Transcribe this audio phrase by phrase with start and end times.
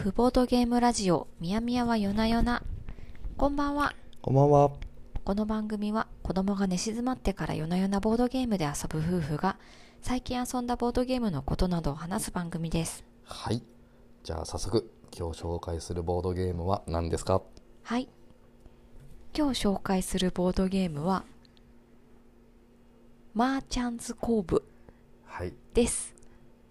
[0.00, 2.62] 婦ボードゲームラジオみやみやは夜な夜な。
[3.36, 3.92] こんばんは。
[4.22, 4.70] こんばんは。
[5.24, 9.58] この番組は子供が寝静まってから夜な夜なボードゲームで遊ぶ夫婦が
[10.00, 13.04] 最近遊んだボードゲームのことなどを話す番組です。
[13.24, 13.62] はい。
[14.24, 17.42] じゃあ早速、今日紹介するボードゲームは何ですか？
[17.82, 18.08] はい。
[19.36, 21.24] 今日紹介するボードゲームは
[23.34, 24.64] マーチャンズコーブ
[25.26, 25.52] はい。
[25.74, 26.14] です。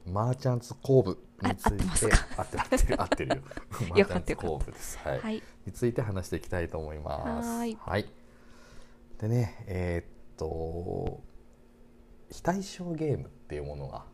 [0.08, 1.72] マーチャンツコーブについ
[2.10, 3.04] てあ合ってますか？
[3.04, 3.44] 合ってる合ってる合ってるよ。
[3.90, 4.62] マよかったよ。
[5.04, 5.20] はい。
[5.20, 5.44] はい。
[5.66, 7.50] について話していきたいと思います。
[7.50, 8.10] はーい。
[9.20, 11.22] でね、えーっと、
[12.32, 14.06] 非対称ゲームっていうものが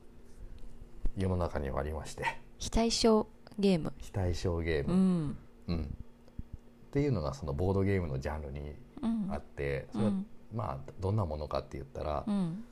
[1.15, 2.23] 世の中にはありまして、
[2.57, 3.27] 非対称
[3.59, 3.93] ゲーム？
[3.99, 5.37] 非対称ゲーうム、ん。
[5.67, 5.84] うん。
[5.84, 9.27] っていうのがそのボードゲームのジャンルにうん。
[9.31, 10.26] あって、それはうん。
[10.54, 12.63] まあどんなものかって言ったら、うん。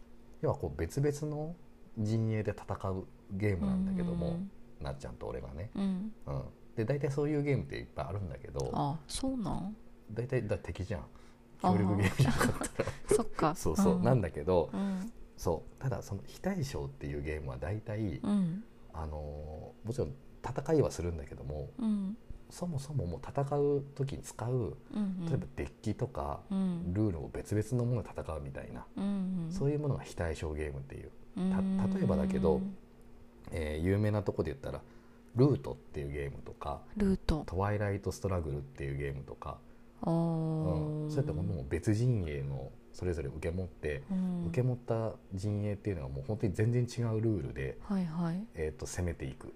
[0.42, 1.56] 要はこう別々の
[2.00, 4.40] 陣営で戦うゲームなんだけども、
[4.82, 6.14] なっちゃんと俺がね、うん。
[6.28, 6.44] うん、
[6.76, 9.76] で大体そういうゲームっていっぱいあるんだけどあそうなん？
[10.12, 11.02] 大体だ敵じゃん。
[11.62, 12.90] あ協力ゲームじゃなかったら。
[13.16, 13.56] そっか。
[13.56, 14.04] そうそう、ん。
[14.04, 15.12] なんだけどうん。
[15.38, 18.64] そうただその非対称っていうゲームは大体、うん。
[18.94, 20.14] あのーもちろん
[20.46, 22.18] 戦いはするんだけどもうん。
[22.50, 26.94] そもそももう戦う時に使ううん例えばデッキとか、うん。
[26.94, 29.48] ルールを別々のもので戦うみたいな、うん。
[29.50, 31.12] そういうものが非対称ゲームっていう。
[31.38, 31.78] うん。
[31.90, 32.62] た例えばだけど
[33.52, 34.82] えー有名なとこで言ったら
[35.36, 39.60] 「ルート」っていうゲームとかルート「トワイライト・ストラグル」っていうゲームとか、
[40.02, 44.46] あうん、ーそういったものも別陣営のそれぞれ受け持って、うん。
[44.48, 48.46] 受け持った陣営っていうのはもう本当に全然違うルールで、はいはい。
[48.54, 49.54] えー、と攻めていく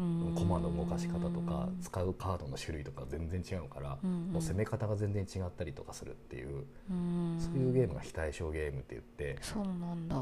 [0.00, 0.34] うん。
[0.34, 7.36] 駒の動かし方とか使うカードの種類とか全然違うから、うんもう攻め方が全然違ったりとかするっていう、うん。
[7.38, 9.36] そういうゲームが非対称ゲームって言って。
[9.42, 10.16] そうなんだ。
[10.16, 10.20] う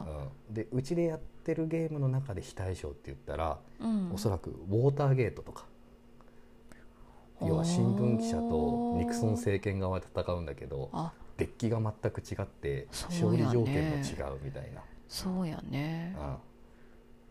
[0.50, 4.12] ん、でうちでやってるゲームの中で非対称って言ったら、うん。
[4.12, 5.66] おそらくウォーターゲートとか。
[7.40, 11.12] 要は新聞記者とニクソン政権側で戦うんだけどあ。
[11.36, 16.16] デッキが全く違って勝利条件も違うみたいな、そうやね。
[16.18, 16.36] うん、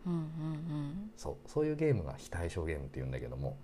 [0.06, 3.56] うんうんそうそういうゲームが非対称ゲームっていうんだけども。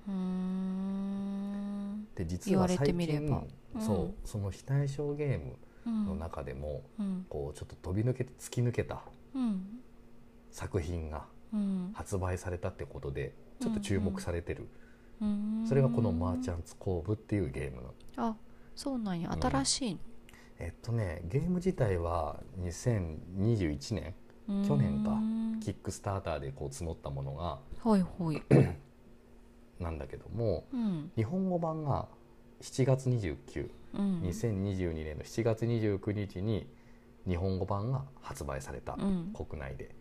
[2.14, 3.18] で実は最近、
[3.74, 3.80] うん。
[3.80, 5.56] そうその非対称ゲーム
[5.86, 7.26] うんの中でも、うん。
[7.28, 9.02] こうちょっと飛び抜けて突き抜けた
[9.34, 9.80] うん
[10.50, 11.90] 作品がうん。
[11.94, 14.68] 発売されたってことでちょっと注目されてる、
[15.20, 15.64] うん。
[15.68, 17.94] それがこの「マーチャンツコーブ」っていうゲームの。
[18.16, 18.36] あ
[18.74, 19.30] そうなんや。
[19.32, 19.40] うん。
[19.40, 19.98] 新しい
[20.58, 24.14] えっとねゲーム自体は2021年
[24.48, 25.43] の去年かうん？
[25.64, 28.42] キックスターターでこう募ったものがはいはい。
[29.82, 31.10] なんだけどもうん。
[31.16, 32.06] 日本語版が
[32.60, 34.20] 7月292022うん。
[34.22, 36.68] 年の7月29日に
[37.26, 39.32] 日本語版が発売された、うん。
[39.32, 39.94] 国内で、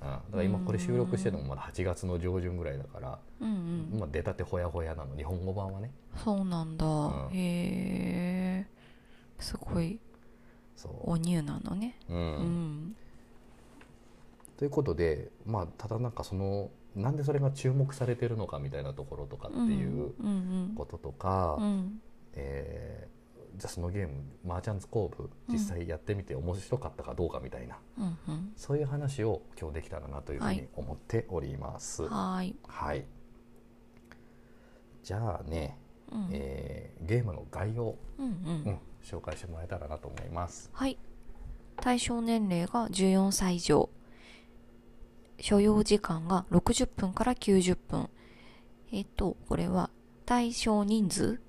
[0.00, 4.00] うん、だから今これ収録してるのもまだ8月の上旬ぐらいだから、うんうん。
[4.00, 5.90] まあ、出たてほやほやなの日本語版はね。
[6.24, 7.28] そうなんだ、ん。
[7.32, 8.66] へえ。
[9.38, 10.00] すごい。
[10.74, 11.98] そお乳なのね。
[12.08, 12.96] うん
[14.56, 21.64] ということでまあただなんかそのなんでそれが注目されてるのかみたいなところとかっていううんこととか、うん。
[21.64, 22.00] うん
[22.34, 23.16] えー
[23.58, 28.52] じゃあそのゲーム「マーチャンズコーブ」実際やってみて面白かったかどうかみたいな、うんうん。
[28.54, 30.68] そういう話を今日できたらなというふうにはい。
[30.76, 32.02] 思っております。
[32.02, 33.04] はい、はーい。
[35.02, 35.78] じゃあね、
[36.12, 36.28] うん。
[36.32, 40.68] えーゲームの概要、うんううんん、紹介してもらえたらなと思います。
[40.74, 40.98] はい。
[41.76, 43.88] 対象年齢が14歳以上
[45.40, 48.08] 所要時間が60分から90分。
[48.92, 49.90] えっとこれは
[50.24, 51.40] 対象人数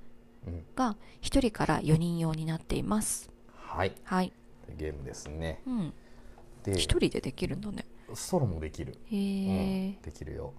[0.47, 3.29] うん、が1人から4人用になっています。
[3.53, 3.93] はい。
[4.03, 4.31] はい。
[4.77, 5.61] ゲームですね。
[5.67, 5.93] うん。
[6.63, 7.85] で1人でできるんだね。
[8.13, 8.97] ソロもできる。
[9.11, 10.53] へえうん、できるよ。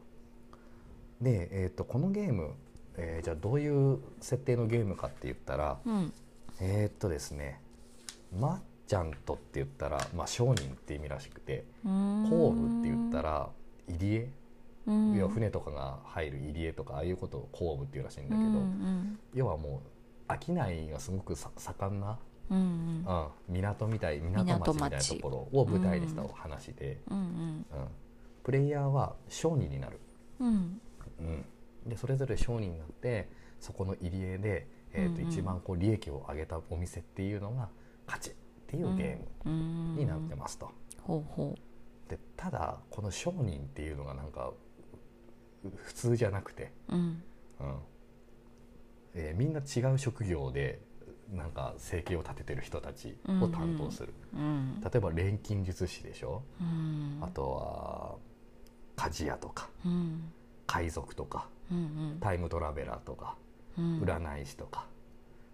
[1.21, 2.55] で、えー、とこのゲーム、
[2.97, 6.13] えーじゃあどういう設定のゲームかって言ったらうん。
[6.61, 7.61] えーっとですね
[8.37, 8.59] マッ
[8.89, 12.31] チャントって言ったら、まあ、商人って意味らしくてうーん。
[12.31, 13.51] コーブって言ったら
[13.87, 14.31] 入り江、
[14.87, 15.15] うん。
[15.15, 19.83] 要は船とかが入る入り江とかああいうことをコーブっていうらしいんだけど、うん要はも
[20.29, 22.19] う商いがすごくさ盛んな、
[22.51, 23.05] うんうん。
[23.07, 27.67] うん、港みたい港町みたいなところを舞台にしたお話で、うんうん
[28.43, 30.01] プレイヤーは商人になる。
[30.41, 30.81] うん。
[31.21, 31.45] うん、
[31.87, 33.29] でそれぞれ商人になって
[33.61, 35.29] そこの入り江で、えーとうんうん。
[35.31, 37.69] 一番こう利益を上げたお店っていうのが
[38.07, 38.35] 勝ち
[38.69, 40.71] っていうゲームうんになってますと。
[41.03, 41.55] ほうほ
[42.09, 44.53] でただこの商人っていうのがなんか
[45.65, 47.01] う普通じゃなくて、ううん。
[47.01, 47.79] うん。
[49.15, 50.81] えーみんな違う職業で
[51.33, 54.81] なんか生計を立ててる人たちを担当する、うん。
[54.81, 57.19] 例えば錬金術師でしょ、うん。
[57.23, 58.17] あとは
[58.97, 59.69] 鍛冶屋とか。
[59.85, 60.33] うん。
[60.67, 63.37] 海賊とか、うんタイムトラベラーとか。
[63.79, 64.01] うん。
[64.03, 64.87] 占い師とか、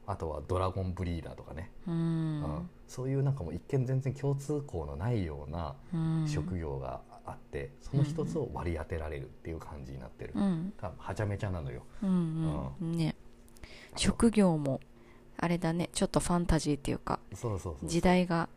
[0.06, 6.28] あとはドラゴンブリーダーとかね、ううんんそういうなんかもう一見全然共通項のないようなうん。
[6.28, 10.72] 職業があって、その一つを割り当てられるっていう感じになってる、うん。
[10.98, 11.82] はちゃめちゃなのよ。
[12.02, 12.92] うんうん。
[12.92, 13.14] ね。
[13.96, 14.80] 職業も
[15.36, 15.90] あれだね。
[15.92, 17.20] ちょっとファンタジーっていうか
[17.84, 18.48] 時代が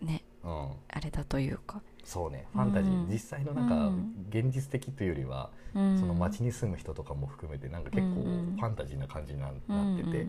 [0.00, 0.70] ねうん。
[0.88, 1.82] あれだというか。
[2.04, 2.46] そうね。
[2.52, 3.10] ファンタジー、うん。
[3.10, 4.26] 実際のなんかうん。
[4.30, 5.98] 現実的というよりは、うん。
[5.98, 10.26] その街に住む人とかも含めてなんか結構うんファンタジーな感じにな,、うんってて、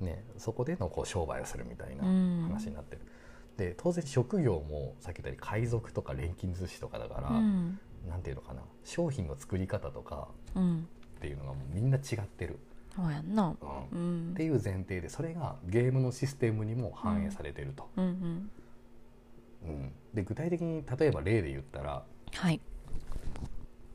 [0.00, 2.42] ね、そこでのこう商売をするみたいなうん。
[2.48, 3.02] 話になってる、
[3.56, 7.78] で当然職業もさっき言ったように海賊とか錬金寿司とかだから、うん。
[8.08, 10.88] なんていうのかな商品の作り方とかうん。
[11.18, 12.58] っていうのがもうみんな違ってる、
[12.96, 13.54] そうやんな。
[13.92, 13.98] うん。
[13.98, 14.30] うん。
[14.32, 18.50] っていう前提でそれがゲームのシステムにも反映されてると、うんうん。
[19.64, 19.92] うん。
[20.14, 22.60] で具体的に例えば例で言ったらはい。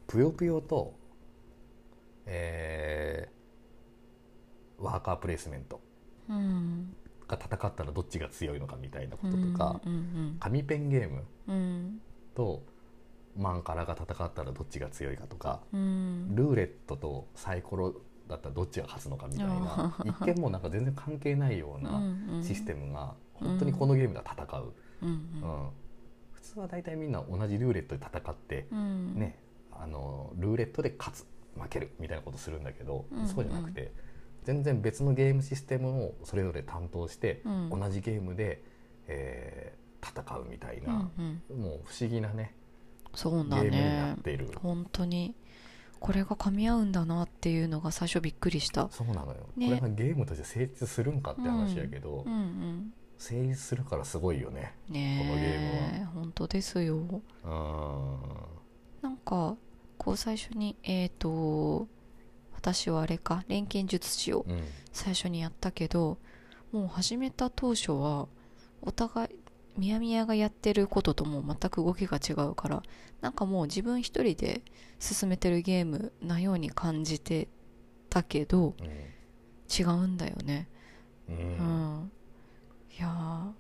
[0.06, 0.94] ぷよぷよと、
[2.28, 3.36] えー
[4.78, 5.78] ワーカープレイスメント。
[5.78, 5.85] うん
[6.28, 11.24] が戦ったらどっちが強いのかみたいなこととか、うん紙ペンゲーム
[12.36, 12.64] と
[13.38, 16.36] マンカラが戦ったらどっちが強いかとかうん。
[16.36, 17.94] ルーレットとサイコロ
[18.28, 22.02] だったらどっちが勝つのかみたいな 一見もうなんか全然関係ないような
[22.42, 25.70] システムが本当にこのゲームでは戦う、うんうん。
[26.32, 29.16] 普通は大体みんな同じルーレットで戦ってうん。
[29.16, 29.40] ね
[29.72, 31.28] あのルーレットで勝つ
[31.60, 33.28] 負けるみたいなことするんだけど、うん。
[33.28, 33.92] そうじゃなくて
[34.46, 37.70] 全然別のゲームシステムをそれぞれ担当して、うん。
[37.70, 38.64] 同じゲームで、
[39.08, 41.22] えー戦うみたいうんな、う
[41.56, 41.60] ん。
[41.60, 42.54] もう不思議なね
[43.16, 45.34] そうだゲームになねっている、本当に。
[46.00, 48.90] これが噛み合うんだなっていうのが最初びっくりした。
[48.92, 49.68] そうなのよ、ね。
[49.70, 56.98] これがゲームとして成立するんかって話やけど、うんうん成立するからすごいよねねこのゲーえ本当ですよ。
[56.98, 57.22] うん。
[59.02, 59.56] なんか
[59.98, 61.88] こう最初にえっ、と
[62.74, 64.64] 私はあれか錬金術師をうん。
[64.92, 66.18] 最初にやったけど
[66.72, 68.28] もう始めた当初は
[68.82, 69.30] お互い
[69.78, 72.82] みやみやがやってることとも全く動きが違うから
[73.22, 74.62] なんかもう自分一人で
[75.00, 77.50] 進めてるゲームなように感じて
[78.10, 78.74] たけど
[79.70, 80.70] 違うんだよね。
[81.28, 81.36] うん。
[81.36, 81.46] ううん
[82.06, 82.12] ん、
[82.98, 83.52] いやー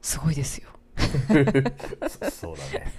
[0.00, 0.68] すごいですよ
[2.08, 2.92] そそうだね。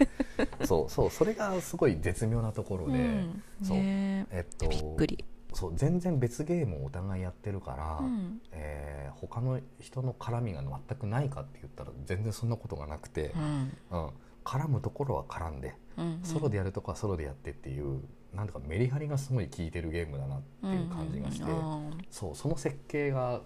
[0.65, 3.43] そうそうそれがすごい絶妙なところで、うん。
[3.63, 4.45] そうねえ。
[4.49, 5.25] っとびっくり。
[5.53, 8.41] そう全然別ゲームをお互いやってるから、うん。
[8.51, 13.77] えー他の人の絡みが全くないかって言ったら全然そんなことがなくてう、ん。
[13.91, 14.09] うん。
[14.43, 18.01] 絡むところは絡んでうんソロでやるとこはソロでやってっていう
[18.33, 21.97] なんとかメリハリがすごい効いてるゲームだなっていう感じがして、うんうん。
[22.11, 23.41] そうその設計が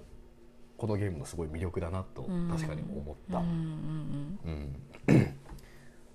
[0.80, 2.50] このゲームのすごい魅力だなとうん。
[2.50, 3.40] 確かに思った。
[3.40, 4.40] うんうん
[5.08, 5.36] うん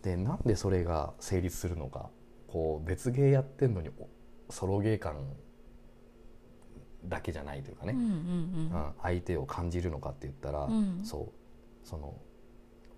[0.03, 2.11] でなんでそれが成立するのか。
[2.49, 4.09] こう別ゲーやってんのにお
[4.53, 5.17] ソロゲー感
[7.07, 8.11] だけじゃないというかね、うんうんう
[8.77, 8.93] ん。
[9.03, 11.01] 相手を感じるのかって言ったら、うん。
[11.03, 11.89] そう。
[11.89, 12.15] その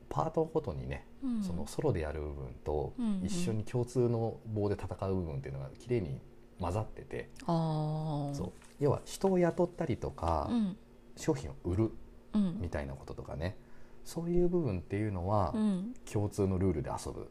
[0.09, 1.43] パートごとにね、うん。
[1.43, 3.25] そのソロでやる部分とうんうん。
[3.25, 6.21] 一緒に共通の棒で戦う部分っていうのが綺麗に
[6.61, 8.53] 混ざってて、ああそう。
[8.81, 10.77] 要は人を雇ったりとか、うん
[11.17, 11.91] 商品を売る
[12.35, 12.61] うん。
[12.61, 13.57] みたいなこととかね。
[14.05, 15.95] そういう部分っていうのはうん。
[16.11, 17.29] 共通のルールで遊ぶ、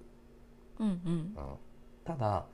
[0.79, 0.93] うんうん。
[0.93, 1.33] うん。
[2.03, 2.45] ただ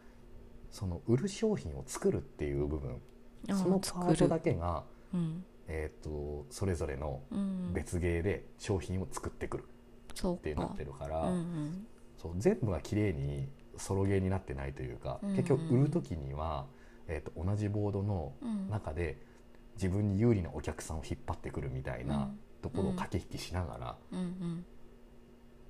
[0.70, 3.02] その売る商品を作るっていう部分
[3.50, 4.84] そのパートだけが、
[5.14, 5.44] うん。
[5.68, 7.74] えー、とそれぞれのうん。
[7.74, 9.64] 別ゲーで商品を作ってくる
[10.14, 11.88] そうってなってるから、うんうん。
[12.18, 13.48] そう全部が綺麗に
[13.78, 15.36] ソロゲーになってないというか、うんうん。
[15.36, 16.66] 結局売る時には、
[17.08, 18.70] えー、と同じボードのうん。
[18.70, 19.18] 中で
[19.76, 22.30] 自分に有利なお客さんを引っ張ってくるみたいな
[22.62, 24.20] ところを駆け引きしながら、うん。
[24.20, 24.66] うん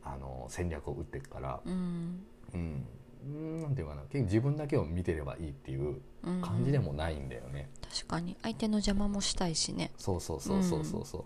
[0.04, 2.24] あの戦略を打っていくから、うん。
[2.54, 2.88] うん、
[3.24, 4.02] うんなんていうかな。
[4.04, 6.42] 結局自分だけを見てればいいっていううん。
[6.42, 7.70] 感じでもないんだよね。
[7.82, 8.36] 確かに。
[8.42, 9.92] 相手の邪魔もしたいしね。
[9.98, 11.26] そうそうそうそうそうそ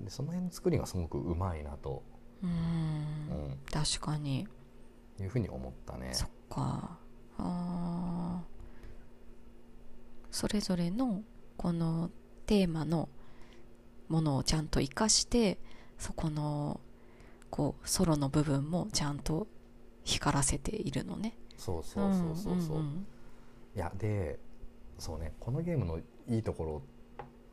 [0.00, 0.04] う。
[0.04, 2.04] でその辺の作りがすごくうまいなと、
[2.42, 2.50] うん。
[2.50, 3.58] うん。
[3.70, 4.46] 確かに。
[5.20, 6.10] いうふうに思ったね。
[6.12, 6.98] そっか。
[7.38, 8.56] あー。
[10.30, 11.22] それぞれの
[11.56, 12.10] この
[12.46, 13.08] テーマの
[14.08, 15.58] ものをちゃんと活かして
[15.98, 16.80] そこの
[17.50, 19.46] こうソロの部分もちゃんと
[20.04, 21.36] 光らせているのね。
[21.56, 22.78] そうそうそうそうそう。
[22.80, 23.06] ん
[23.74, 24.38] いやで
[24.98, 25.98] そうねこのゲームの
[26.28, 26.82] いいところ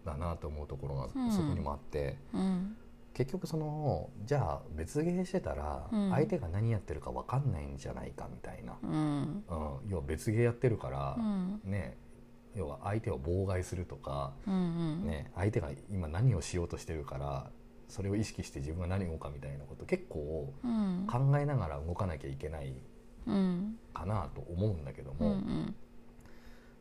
[0.06, 1.32] だなと思うところがうん。
[1.32, 2.42] そこにもあって、うん。
[2.42, 2.78] うん
[3.16, 6.10] 結局そのじゃあ別ゲーしてたらうん。
[6.10, 9.44] 相手が何やってるか分かんないんじゃないかみたいな、うん。
[9.48, 9.90] うん。
[9.90, 11.62] 要は別ゲーやってるからう、ん。
[11.64, 11.96] ね
[12.56, 14.58] 要は相手を妨害するとか、うんう
[15.06, 15.08] ん。
[15.08, 17.52] ね、相手が今何をしようとしてるから
[17.88, 21.08] それを意識して自分が何をかみたいなこと結構うん。
[21.10, 22.74] 考えながら動かなきゃいけない
[23.28, 23.78] うん。
[23.94, 25.76] かなと思うんだけどうんうも、ん。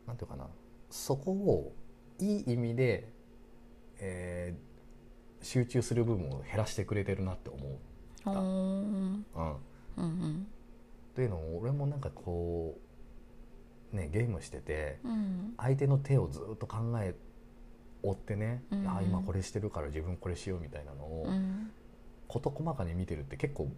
[0.07, 0.47] なんていうかな
[0.89, 1.73] そこを
[2.19, 3.09] いい意味で、
[3.99, 4.73] えー
[5.45, 7.71] 集中する部分を減らしてくれてるなって思う。
[8.29, 8.39] おー。
[8.39, 9.55] うん、うん
[9.97, 10.47] うん。
[11.13, 12.81] というのも俺もなんかこう
[13.93, 15.53] ねゲームしててうん。
[15.57, 17.15] 相手の手をずっと考え
[18.01, 18.87] 追ってね、うん。
[18.87, 21.71] あ今これしてるから自分これしようみたいなのをうん。
[22.27, 23.69] 事細かに見てるって結構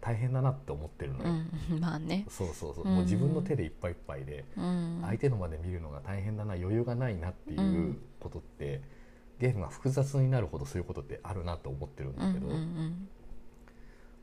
[0.00, 1.30] 大変だなって思ってるのよ、
[1.70, 1.80] うん。
[1.80, 2.26] まあね。
[2.28, 2.94] そうそうそう、うん。
[2.94, 5.00] もう自分の手でいっぱいいっぱいでうん。
[5.02, 7.98] 相手のまで見るのが大変だな余裕がないなっていううん。
[8.20, 8.82] ことって、
[9.38, 12.46] ゲームが複雑になるほどそういうことってあるなと思ってるんだけど、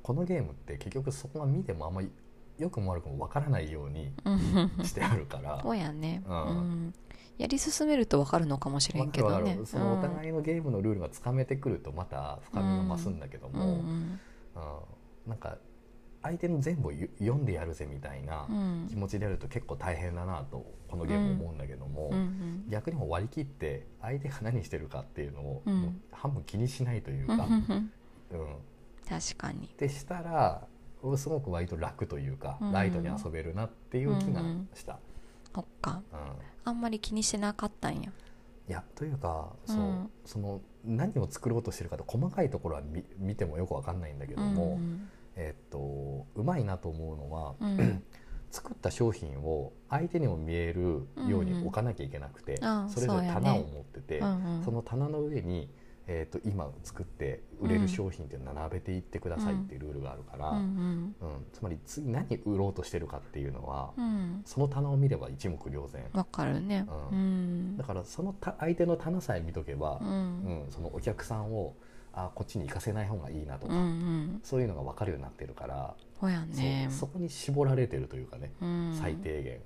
[0.01, 2.09] このゲームって結局そこが見てもあんまり
[2.57, 4.33] 良くも悪くもわからないようにうん。
[4.79, 5.59] うんしてあるから。
[5.61, 6.37] そうやね、ううん。
[6.87, 6.93] ん
[7.37, 9.57] やり進めると分かるのかもしれんけどね。
[9.65, 14.19] そのお互いのゲームのルールがつかめてくるとまた深みが増すんだけどうんも、うん。
[15.27, 15.57] なんか
[16.23, 18.87] 相手の全部読んでやるぜみたいなうん。
[18.89, 22.65] 気持ちでやると結構大変だなとこのゲーム思うんだけども、うんうん。
[22.69, 25.81] 逆にもう割り切って相手が何してるかっていうのをうん。
[25.81, 27.37] もう半分気にしないといううん。
[27.37, 27.91] か、うん、
[29.09, 29.67] 確かに。
[29.79, 30.67] でしたら
[31.17, 32.71] すごく割と楽というか、うん。
[32.71, 34.41] ライトに遊べるなっていう気が
[34.73, 34.99] した。
[35.53, 36.01] そっか。
[36.11, 36.19] うん。
[36.63, 38.11] あんまり気にしてなかったんや。
[38.69, 40.09] いやというかそう、うん。
[40.25, 48.03] その何を作ろうとしてるかと細かいところは見見てもよくわかんないんだけども、うんえっとうまいなと思うのは、うん。
[48.51, 53.41] 作った商品を相手にも見えるように置かなきゃいけなくて、あそれぞれそうやね。
[53.41, 54.63] 棚を持ってて、うんうん。
[54.65, 55.69] その棚の上に、
[56.07, 61.45] えー、と今作って売れる商品って並べていってくださいっていうルールがあるから、うんうん。
[61.53, 64.05] つまり次何売ろうとしてるかっていうのは、うん。
[64.05, 66.03] うんその棚を見れば一目瞭然。
[66.13, 66.85] わかるね。
[67.11, 67.77] ううん。
[67.77, 70.07] だからそのた相手の棚さえ見とけばう、ん。
[70.07, 71.75] うんそのお客さんを
[72.13, 74.39] あこっちに行かせない方がいいなとか、うんうん。
[74.43, 76.87] そういうのが分かるようになってるから、ほやね。
[76.91, 78.97] そこに絞られてるというかね、うん。
[78.99, 79.59] 最低限。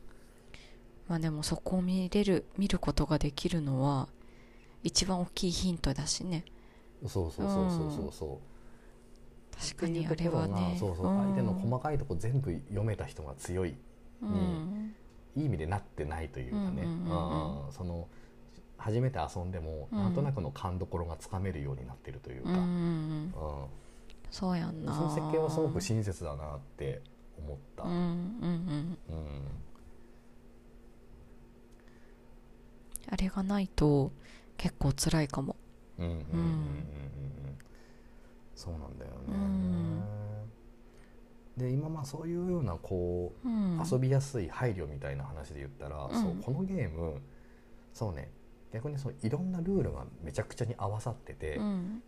[1.08, 4.08] まあでもそこを見れる見ることができるのは
[4.86, 6.46] 一番大きいヒントだしね。
[7.08, 9.58] そうそうそうそうそうそう。
[9.60, 10.78] 確かにあれはね。
[10.80, 13.76] そうそう、相手の細かいとこ全部読めた人が強い。
[14.22, 14.94] うん。
[15.36, 17.30] いい意味でなってないというかね、うんうんうん。
[17.30, 17.72] うんうん。
[17.74, 18.08] その
[18.78, 19.98] 初めて遊んでも、うん。
[19.98, 22.74] なんとなくの勘どころがつかめるようになってるというか、うんうんうん。
[23.64, 23.68] うん。
[24.30, 24.94] そうやんな。
[24.94, 27.02] その設計はすごく親切だなって
[27.40, 27.84] 思った。
[27.84, 27.98] うんうん
[29.10, 29.18] うん。
[29.18, 29.42] うん。
[33.10, 34.12] あれがないと
[34.58, 35.56] 結構辛いかも。
[35.98, 37.58] うんうんうんうんうんうん。
[38.56, 40.06] そうなんだよね。
[41.58, 43.82] で今まあそういうようなこううん。
[43.90, 46.22] 遊びやすい配慮みたいな話で言ったら、うん。
[46.22, 47.22] そうこのゲーム
[47.94, 48.30] そうね。
[48.74, 52.04] 逆にそういろんなルールがめちゃくちゃに合わさってて、うん。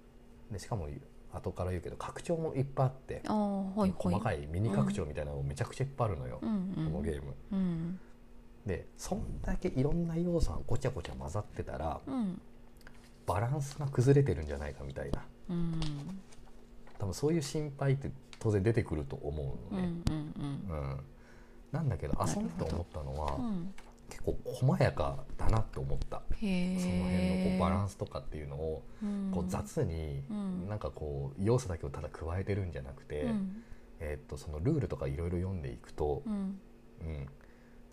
[0.51, 0.89] でしかも
[1.31, 6.85] 後から言うけど拡張もいっぱいあって、細かいミニ拡張みたいなのもめちゃくちゃいっぱいあるのよ、うんうん。
[6.91, 7.99] このゲーム。
[8.67, 12.41] うんでそんだけいろんな要素がごちゃごちゃ混ざってたらうん。
[13.25, 15.21] バランスが崩れてるんじゃないかみたいな。
[15.50, 15.81] うん。
[16.97, 18.09] 多分そういう心配って
[18.39, 19.88] 当然出てくると思ううんうのね。
[19.88, 20.03] ん。
[20.09, 21.00] うん。
[21.74, 23.74] なんだけど遊んでて思ったのは、うん。
[24.09, 26.21] 結構細やかだなって思った。
[26.39, 28.83] その辺のこうバランスとかっていうのを
[29.33, 30.69] こう雑にうん。
[30.69, 33.63] なんかこう要素だけをただ加えてるんじゃなくて、うん。
[34.00, 36.33] えーっとそのルールとかいろいろ読んでいくとう、ん。
[37.01, 37.27] うん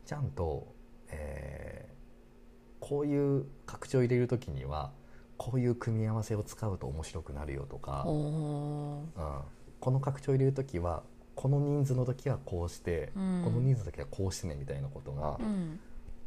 [0.05, 0.75] ちゃんと、
[1.09, 1.95] えー
[2.87, 4.93] こういう拡張入れる時には
[5.39, 9.09] こういう組み合わせを使うと面白くなるよとか、うん。
[9.81, 11.03] この拡張入れる時は
[11.35, 13.43] この人数の時はこうして、うん。
[13.43, 15.81] この人数の時はこうしてねみたいなことがうん。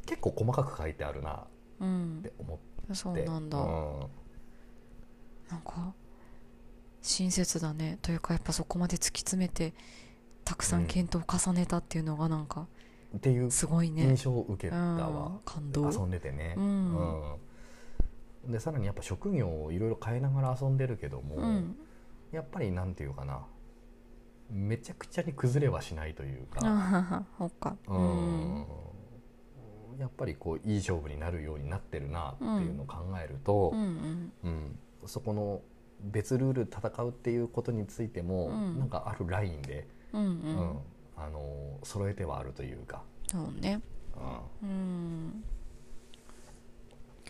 [0.07, 1.43] 結構細かく書いてあるなっ
[1.81, 2.22] うん。
[2.24, 2.57] て思っ
[2.88, 2.96] て。
[2.96, 3.60] そうなんだ。
[3.60, 4.00] うん。
[5.51, 5.93] なんか
[7.03, 8.00] 親切だね。
[8.01, 9.75] というかやっぱそこまで突き詰めて
[10.43, 10.88] たくさん。
[10.88, 12.67] 検討を重ねたっていうのがなんか
[13.16, 14.04] っていうすごいね。
[14.04, 14.98] 印象を受けたうん。
[14.98, 15.90] わ、感動。
[15.92, 17.36] 遊んでてね、うん。
[18.46, 18.52] うん。
[18.52, 21.76] でさらにやっぱ職業をいろいろ変えながら遊んでるけども、うん。
[22.32, 23.46] やっぱりなんていうかな。
[24.50, 28.66] めちゃくちゃに崩れはしないというあか、うん。
[30.00, 34.80] やっぱりこういい勝負になるようになってるなっていうのを考えるとう、んうん。
[35.06, 35.62] そこの
[36.02, 38.80] 別ルールで戦うっていうことについても、うん。
[38.80, 40.30] なんかあるラインで、うんうん。
[40.30, 40.40] ううん
[40.76, 40.80] ん
[41.18, 43.82] あの揃えてはあるというか、そうね。
[44.62, 44.70] うん。
[44.70, 45.44] うん。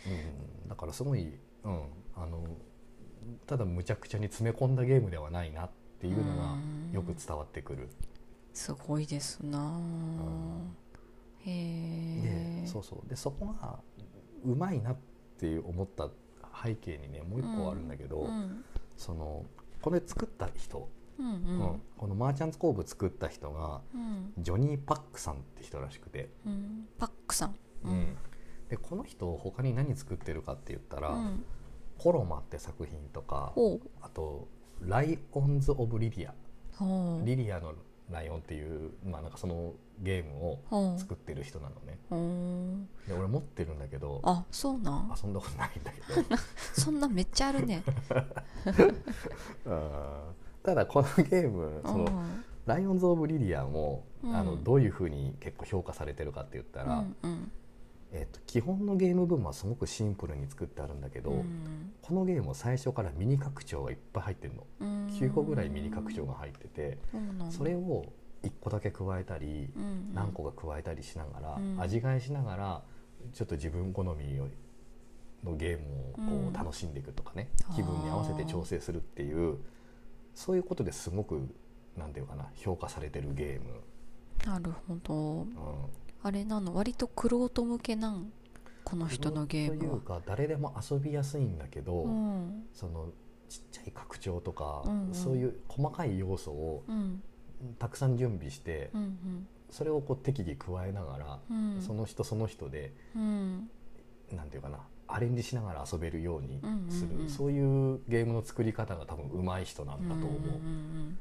[0.06, 0.10] う
[0.66, 1.82] ん、だからすごい、うん、
[2.16, 2.44] あの
[3.46, 6.92] ただむちゃくちゃに詰め込んだゲームではないなっていうのがうん。
[6.94, 7.90] よく伝わってくる。
[8.54, 9.80] すごいですな。
[11.46, 12.62] へえ。
[12.64, 13.10] でそうそう。
[13.10, 13.80] でそこが
[14.46, 14.98] うまいなっ
[15.38, 16.10] て思った
[16.64, 18.64] 背景にねもう一個あるんだけど、うん。
[18.96, 19.46] その
[19.82, 21.60] これ作った人、うんううん。
[21.76, 24.34] んこのマーチャンズコーブ作った人がうん。
[24.38, 26.88] ジョニー・パックさんって人らしくて、うん。
[26.98, 27.56] パックさん。
[27.84, 28.16] うん。
[28.70, 31.46] でこの人他に何作ってるかって言ったら「うん。
[31.98, 33.54] コロマ」って作品とか
[34.02, 34.48] あと
[34.82, 36.34] 「ライオンズ・オブ・リリア」
[37.24, 37.74] リリアの
[38.12, 41.98] ライオンっていう、まあ、なんかそのゲームを作ってる人なのね。
[43.08, 45.14] で俺持ってるんだけどあそうなん？
[45.22, 46.00] 遊んだことないんだけ
[46.36, 46.38] ど。
[46.80, 47.84] そんなめっちゃあるね。
[49.66, 50.22] うん
[50.68, 52.44] ただこのゲームそのうん。
[52.66, 54.36] ライオンズ・オブ・リリアも、うん。
[54.36, 57.52] あのどういうふうに結構評価されてるかって言ったら、うんうん。
[58.12, 61.94] えっと基本のゲーム部分はすごくシンプルに作ってあるんだけど、うん。
[62.02, 64.68] このゲームは最初からミニ拡張がいっぱい入ってるの。
[64.82, 65.08] うん。
[65.08, 66.98] 9個ぐらいミニ拡張が入ってて
[67.50, 68.06] それを
[68.44, 69.70] 1個だけ加えたり
[70.14, 71.80] 何個か加えたりしながらうん。
[71.80, 72.82] 味変えしながら
[73.32, 74.36] ちょっと自分好み
[75.46, 79.60] のゲームをこう楽しんでいくとかね気分に合わせて調整するっていう
[80.38, 81.50] そういうことですごく
[81.98, 83.82] なんていうかな評価されてるゲーム、
[84.46, 85.14] なるほど。
[85.14, 85.48] うん、
[86.22, 86.76] あれなの？
[86.76, 88.32] 割とクロート向けなん？
[88.84, 92.68] この人のゲーというか誰でも遊びやすいんだけど、うん。
[92.72, 93.08] その
[93.50, 95.14] ちっちゃい拡張とか、うんうん。
[95.14, 97.24] そういう細かい要素をうん。
[97.80, 99.48] たくさん準備して、うん。
[99.72, 101.82] それをこう適宜加えながら、うん。
[101.82, 103.70] その人その人でうん。
[104.32, 106.60] なんていうかなアレンジしながら遊べるように
[106.90, 107.22] する、うんうん。
[107.24, 110.38] うんそういうゲームの作り方が多分上手い人なんだと思う、うんう
[111.10, 111.18] ん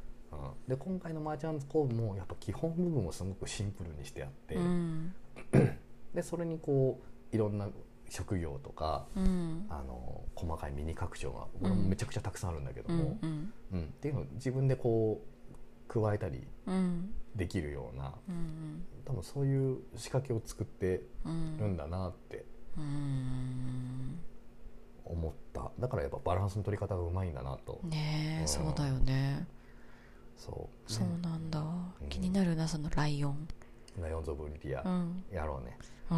[0.68, 5.14] で今回のマーチャンズコーブもやっぱ基本部分をすごくシンプルにしてあって、うん。
[6.14, 7.00] でそれにこ
[7.32, 7.68] ういろんな
[8.10, 9.66] 職業とかうん。
[9.70, 13.52] あの細かいミニ拡張がこれもめちゃくちゃたくさんあるんだけどうんも、うん。
[13.72, 13.82] うん。
[13.84, 17.14] っていうのを自分でこう加えたりうん。
[17.34, 21.56] できるようなうん多分そういう仕掛けを作ってうん。
[21.58, 22.44] るんだなってうん
[25.04, 25.70] 思った。
[25.78, 27.80] だからやっぱバランスの取り方がうまいんだなと。
[27.84, 28.48] ねえうん。
[28.48, 29.46] そうだよね。
[30.36, 30.92] そう。
[30.92, 31.60] そうねなんだ。
[31.60, 32.08] うん。
[32.08, 33.48] 気になるなそのライオン。
[34.00, 35.24] ライオンズ・オブ・リリアうん。
[35.32, 35.76] やろうね。
[36.10, 36.14] う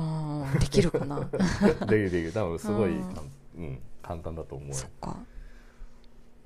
[0.56, 1.20] んできるかな。
[1.30, 2.32] できるできる。
[2.32, 4.74] 多分すごいうん簡単だと思うよ。
[4.74, 5.16] そっか。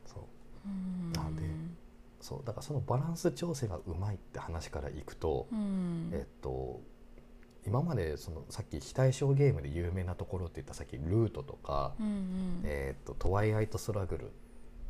[0.06, 0.22] そう。
[0.66, 1.12] うん。
[1.12, 1.42] なんで
[2.20, 6.10] そうだからそのバランス調整がうまいって話からいくと、うん。
[6.12, 6.80] えっと
[7.66, 12.60] 今までそのさっき非対称ゲームで有名なところって言ったさっきルートとか、うんうん。
[12.64, 14.32] えっとトワイアイト・ストラグル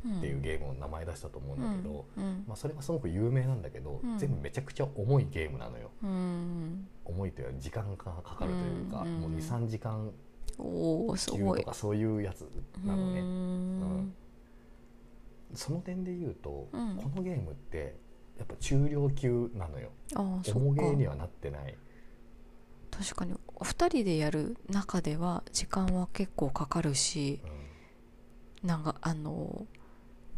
[0.05, 4.17] うんっていうゲームの名前出したと思うんだけど、うんまあ、それがすごく有名なんだけど、うん。
[4.17, 5.91] 全部めちゃくちゃ重いゲームなのよ。
[6.03, 6.87] うん。
[7.05, 10.11] 重いというか時間がかかるというか、うんもう23時間
[10.57, 12.47] 級とかそういうやつ
[12.83, 13.29] なのね、ううん。
[14.01, 14.13] ん
[15.53, 16.97] その点で言うと、うん。
[16.97, 17.95] このゲームって
[18.37, 19.91] やっぱ中量級なのよ。
[20.43, 21.77] 重ゲーにはなってない
[22.97, 27.41] 確かにお二人でやる中では時間は結構かかるし
[28.63, 29.65] なんかあの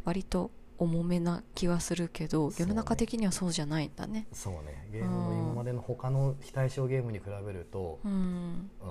[0.04, 2.56] 割と重めな気はするけどね。
[2.60, 4.28] 世の中的にはそうじゃないんだね。
[4.34, 4.88] そうね。
[4.92, 8.12] ゲームの今までの他の非対称ゲームに比べると、うん。
[8.12, 8.90] うん。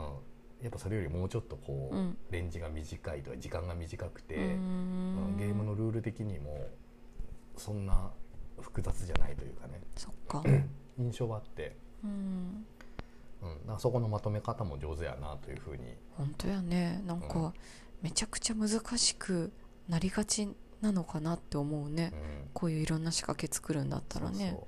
[0.63, 2.17] やっぱそれよりもうちょっとこう、うん。
[2.31, 5.37] レンジが短いとか時間が短くて、ううんん。
[5.37, 6.69] ゲームのルール的にも
[7.57, 8.11] そんな
[8.61, 9.83] 複雑じゃないというかね。
[9.97, 10.43] そっか。
[10.99, 12.65] 印象はあって、うん
[13.45, 15.85] うん、だからそこのまとめ方も上手やなというふうに。
[16.17, 17.03] 本当やね。
[17.07, 17.29] なんうん。
[17.29, 17.53] か
[18.03, 19.53] めちゃくちゃ難しく
[19.89, 20.49] なりがち
[20.81, 22.13] なのかなって思うね。
[22.15, 22.21] うん。
[22.55, 24.51] こういういろんな仕掛け作るんだったらね。
[24.51, 24.59] そう。
[24.61, 24.67] そ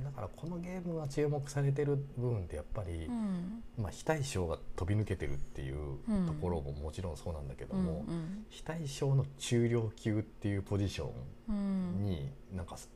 [0.00, 3.64] うだからこのゲームが注目されてる部分ってやっぱり、うん。
[3.78, 6.26] まあ、非対称が飛び抜けてるっていううん。
[6.26, 8.04] ところももちろんそうなんだけどうんも、
[8.50, 11.10] 非対称の中量級っていうポジショ
[11.48, 12.02] うんうん。
[12.02, 12.88] ンになんかす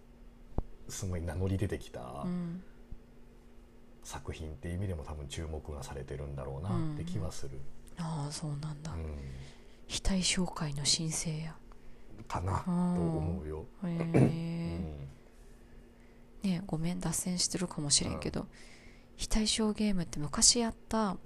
[0.89, 2.63] すごい名乗り出てきたうん
[4.03, 7.61] 作品っていう意味でも多分注目がされてるんだろうなって気はする、
[7.99, 8.93] ああそうなんだ。
[8.93, 9.17] うん。
[9.87, 11.55] 非対称界の申請や。
[12.29, 13.67] かなと思うよ。
[13.85, 15.09] へうえん。
[16.43, 18.47] ねごめん脱線してるかもしれんけど
[19.17, 21.19] 非対称ゲームって昔やったうん。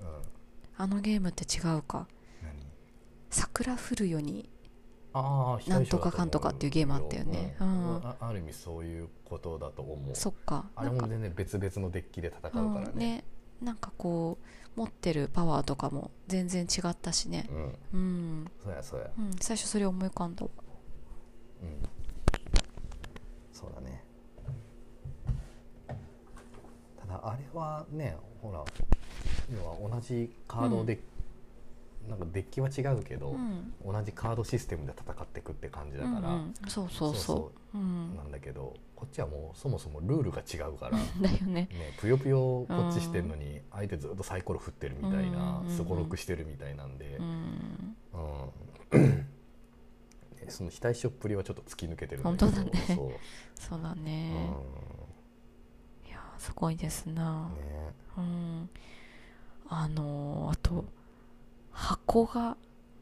[0.79, 2.07] あのゲームって違うか。
[2.43, 2.53] 何？
[3.31, 4.49] 桜降るよに
[5.19, 7.57] ああなんとかかんとかっていうゲームあったよね。
[7.59, 7.97] うん。
[7.97, 8.07] うん。
[8.07, 10.15] あある意味そういうことだと思う。
[10.15, 10.67] そっか。
[10.77, 12.93] あれも全然別々のデッキで戦ううんからね。
[12.95, 13.25] ね。
[13.63, 14.37] なんかこ
[14.77, 17.49] う持ってるパワーとかも全然違ったしね。
[17.51, 17.79] うん。
[17.95, 19.11] うん、そうやそうや。
[19.19, 20.45] うん、最初それ思い浮かんだ。
[20.45, 20.51] わ
[21.63, 21.89] うん。
[23.55, 24.05] そうだね。
[27.01, 28.63] ただあれはねほら
[29.51, 30.99] 要は同じカードで、
[32.09, 33.75] なんかデッキは違うけど、うん。
[33.85, 36.55] 同じカードシステムで戦っていくって感じだから、うんうん。
[36.69, 37.81] そうそうそそうう。
[37.81, 38.17] ん。
[38.17, 41.69] なんだけどこっちはもうそもそもルールが違うから だよね。
[41.71, 47.17] ね、ぷよぷよこっちしてんのに相手ずっとサイコロ振ってるみたいなうんすごろくしてるみたいなんで。
[47.17, 47.97] う、ん。
[48.93, 49.27] うん。
[50.49, 52.71] その非対称っぷりはちょっと突き抜けてる本当だね。
[52.95, 53.11] そう、
[53.61, 54.05] そうだうん。
[54.05, 54.49] ね
[56.07, 57.49] いやすごいですな。
[57.49, 57.93] ね。
[58.17, 58.71] うん。
[59.69, 60.85] あのーあと
[61.77, 62.57] 箱が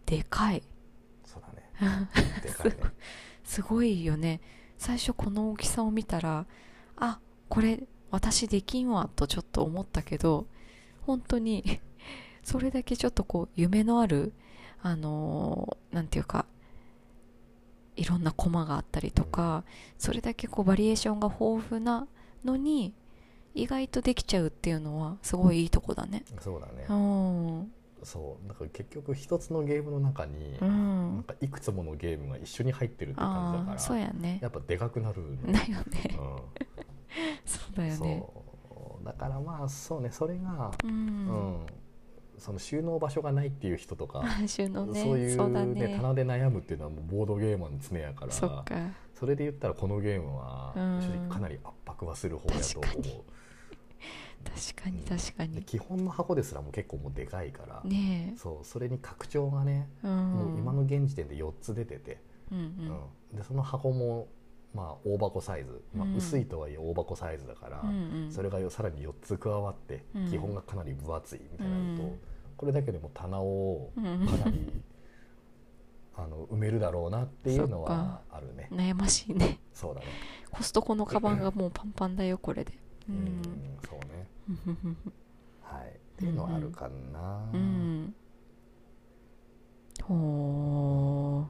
[0.05, 0.63] でかい。
[1.25, 2.09] そうだね。
[2.43, 2.77] でかいね。
[3.45, 4.41] すごいよね。
[4.79, 6.47] 最初この大きさを見たら
[6.97, 10.47] あこれ私できんわとちょっと思ったけど
[11.03, 11.81] 本当に
[12.43, 14.33] それだけちょっとこう夢のある
[14.83, 16.47] あのーなんていうか
[17.97, 19.65] いろんなコマがあったりとか
[19.97, 22.09] それだけこうバリエーションが豊富な
[22.45, 22.93] のに
[23.55, 26.25] 意外とできちゃうっていうのはすごいいいとこだね。
[26.41, 26.87] そうだね。
[26.89, 27.73] うん
[28.05, 34.39] そうだから結局一つのゲームの中に、うなんんかいくつものゲームが一緒に入ってるって感じだからそうやね。
[34.43, 36.17] やっぱでかくなるのだよね。
[36.19, 36.37] うん。
[37.47, 38.25] そうだよね。
[38.69, 39.05] そう。
[39.05, 41.27] だからまあそうねそれが、ううん。
[41.63, 41.67] ん
[42.39, 45.89] その収納場所がないっていう人とか、 収納ねそういうそうだね。
[45.89, 48.33] ね棚で悩むっていうのはもうボードゲーマーの常やから
[49.15, 51.01] それで言ったらこのゲームはうん。
[51.01, 53.23] 正直かなり圧迫はする方やと思確かに
[54.45, 55.63] 確かに確かに。
[55.65, 60.33] 基本の箱ですらも結構もうでかいから、ねそうそれに拡張がね、えうん。
[60.33, 62.21] もう今の現時点で4つ出てて、
[62.53, 62.65] うんうん。
[63.33, 63.37] うん。
[63.37, 64.29] でその箱も
[64.75, 66.17] まあ大箱サイズ、まあうん。
[66.17, 68.33] 薄いとはいえ大箱サイズだから、うんうん。
[68.33, 70.31] それがさらに4つ加わって、うん。
[70.31, 72.21] 基本がかなり分厚いみたいなのと、うん。
[72.57, 74.73] これだけでも棚をうんかなり
[76.17, 78.69] あの埋めるだろうなっていうのはあるね。
[78.71, 79.59] 悩ましいね。
[79.73, 80.07] そうだね。
[80.53, 82.73] コストコのカバンがもうパンパンだよこれで
[83.09, 83.43] ううん、ん
[83.89, 84.27] そうね。
[84.67, 84.97] うん
[85.63, 85.89] はい。
[85.89, 88.15] っていうのはあるかな、うん。
[90.03, 91.47] ほ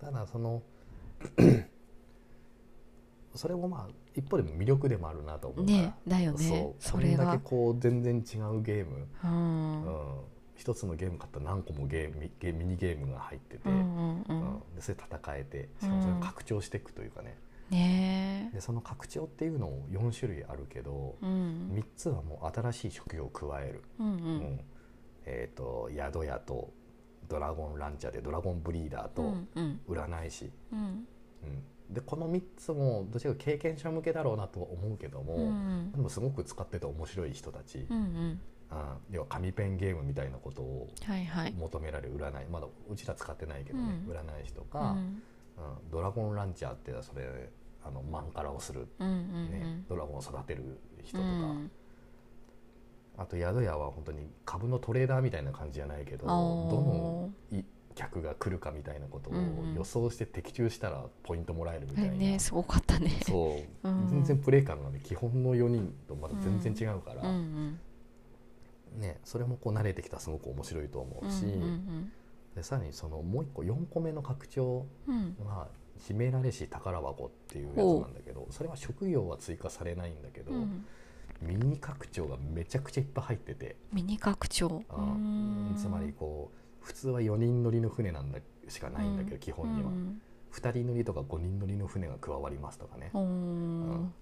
[0.00, 0.62] ただその
[3.34, 6.74] それもまあ一方でも魅力でもあるなと思うから、うねだよね。
[6.78, 9.82] それだけこう全然違うゲーム、ううん。
[9.82, 10.20] ん、
[10.56, 14.60] 一つのゲーム買ったら何個もゲームミゲミニゲームが入ってて、うんうんううんん。
[14.76, 17.36] でそれ戦えてしかもそれを拡張していくというかね、
[17.70, 18.54] ねえ。
[18.54, 21.70] でその拡張っていうのも4種類あるけど、うん。
[21.74, 24.16] 3つはもう新しい職業を加える、うんううん。
[24.56, 24.60] ん
[25.26, 26.70] えー、と宿屋と
[27.28, 29.34] ドラゴンランチャーでドラゴンブリーダーうと
[29.88, 30.78] 占い師、うん。
[30.78, 31.04] うん。
[31.94, 38.40] でこの3つもどちらか経験者向けだろうなとは思うけども、うんでもすごく使ってて面白い人たち、うんうん。
[38.70, 41.52] あ要は紙ペンゲームみたいなことをはいはい。
[41.52, 42.48] 求められる占い。
[42.48, 44.12] まだうちら使ってないけどね、うん。
[44.12, 45.22] 占い師とうか、うん
[45.60, 45.90] ん。
[45.90, 47.50] ドラゴンランチャーってそれ
[47.84, 51.70] あのマンカラをする、うんうんねドラゴンを育てる人うとか、ん。
[53.16, 57.62] あと宿屋は本当に株のトレーダーみたいな感じじゃないけどどのい
[57.94, 59.74] 客が来るかみたいなことをうんうん。
[59.74, 63.20] 予想して的中したらポイントもらえるみたいな、ねすごかったね。
[63.24, 64.08] そう、うん。
[64.08, 69.00] 全然プレイ感がね基本の4人とまた全然違うから、うんうん。
[69.00, 72.12] ね、それもこう慣れてきたらすごく面白いと思うんうし、うん
[72.54, 75.36] でさらにそのもう一個4個目の拡張うん。
[75.44, 80.84] が「秘められし宝箱」っていうやつなんだけどそれは職業は追加されないんだけど、うん。
[81.42, 83.76] ミニ拡張がめちゃくちゃいっぱい入ってて。
[83.92, 84.82] ミニ拡張？
[85.76, 88.38] つまりこう普通は4人乗りの船なんだ
[88.68, 89.40] しかないんだけど、うん。
[89.40, 90.20] 基本には、うん。
[90.52, 94.12] 2人乗りとか5人乗りの船が加わりますとかね、うん。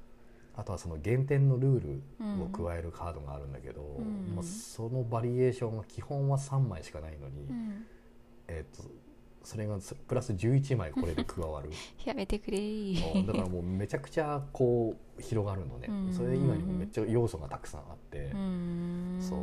[0.57, 4.33] あとはその減点のルールを加えるカードがあるんだけど、うん。
[4.35, 7.87] まあそのバリエーションが基本は3枚しかないのに、うん
[8.49, 8.83] えー、と
[9.45, 11.71] それがそプラス11枚これで加わる。
[12.05, 12.59] やめてくれ。
[12.59, 16.13] うんだからもうめちゃくちゃこう広がるのね、うん。
[16.13, 19.19] それ以外にもめっちゃ要素がたくさんあって、うん。
[19.21, 19.39] そう。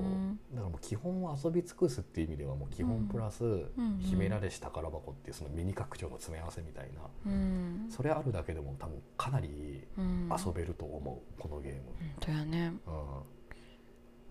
[0.55, 7.01] だからもう基本は遊び尽くすっていう意味ではもう基本プラスん秘められし宝箱っていうそのミニ拡張の詰め合わせみたいな。
[7.25, 7.87] うん。
[7.89, 10.29] それあるだけでも多分かなりうん。
[10.45, 12.73] 遊べると思うこのゲーム、本当やね。
[12.87, 13.03] うん。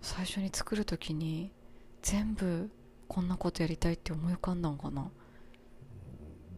[0.01, 1.51] 最初に作る時に
[2.01, 2.71] 全部
[3.09, 5.09] こんなことやりたいって思い浮かんだんかな？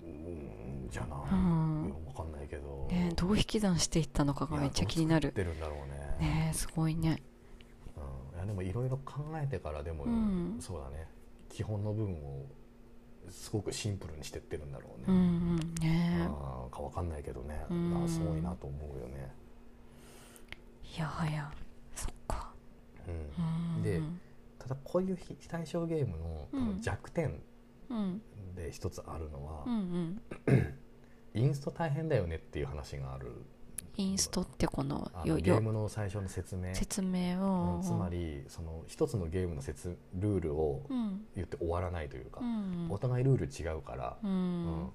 [0.03, 1.85] うんじゃない、うん。
[1.87, 5.31] いやわかんないけど、ねどう引き算していったのかがめっちゃ気になる。
[5.31, 6.27] てるんだろうね。
[6.27, 7.23] ねすごいね。
[7.95, 10.57] うん、いやでもいろいろ考えてからでも、うん。
[10.59, 11.07] そうだね。
[11.49, 12.45] 基本の部分を
[13.29, 15.57] すごくシンプルにしてってるんだろうね、うんうん。
[15.81, 17.91] ねあーかわかんないけどね、うん。
[17.93, 19.33] まあすごいなと思うよね、
[20.95, 21.49] いやはや。
[21.95, 22.51] そっか。
[23.07, 23.83] うんうん。
[23.83, 24.01] で
[24.61, 27.41] ただこういう非対象ゲームの多分弱点
[27.89, 28.21] うん。
[28.55, 30.73] で一つあるのは、うんうん。
[31.33, 33.31] インスト大変だよねっていう話がある。
[33.97, 36.75] インストってこのゲームの最初の説明。
[36.75, 37.77] 説明を。
[37.77, 37.81] うん。
[37.81, 41.25] つまりその一つのゲームの説ルールをうん。
[41.35, 44.89] 言って終わらないというか、うんお互いルール違うから、ううんん。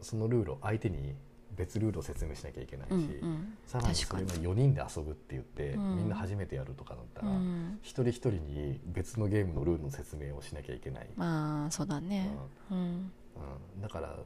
[0.00, 1.14] そのルールを相手に
[1.56, 3.54] 別ルールを説明しなきゃいけないし、うんうん。
[3.66, 5.96] さらにそれが4人で遊ぶって言って、うん。
[5.96, 7.78] みんな初めてやるとかだったうら、ん。
[7.82, 12.30] 一人一人に別のゲームのルールの説明をしなきゃいけない、まあそうだね。
[12.70, 12.78] うん。
[12.78, 13.82] うん。
[13.82, 14.18] だから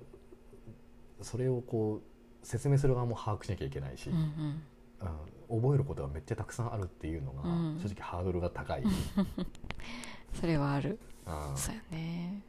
[1.23, 2.03] それをこ
[2.43, 4.63] う説明する側も把握しなきゃいけないし、うんうん。
[5.51, 5.63] うん。
[5.63, 7.81] 覚えることがめっちゃたくさんあるっていうのが、うん。
[7.83, 8.83] 正直ハードルが高い、
[10.35, 10.99] それはある。
[11.27, 11.57] うん。
[11.57, 12.43] そうやね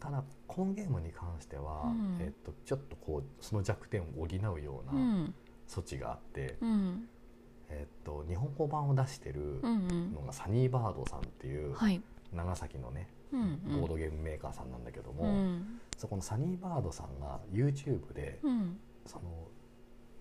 [0.00, 2.16] ただこのゲームに関しては、うん。
[2.20, 5.34] えっと、ちょっとこうその弱点を補うよううなん。
[5.68, 7.08] 措置があって、うん。
[7.68, 12.00] えっと、日本語版を出してるのがサニーバードさんっていうはい。
[12.32, 13.80] 長崎のねうんうん。
[13.80, 15.80] ボードゲームメーカーさんなんだけども、うん。
[15.96, 18.78] そこのサニーバードさんが YouTube でうん。
[19.06, 19.48] その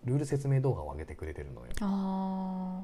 [0.06, 1.68] ルール説明動画を上げてくれてるのよ。
[1.82, 2.84] あ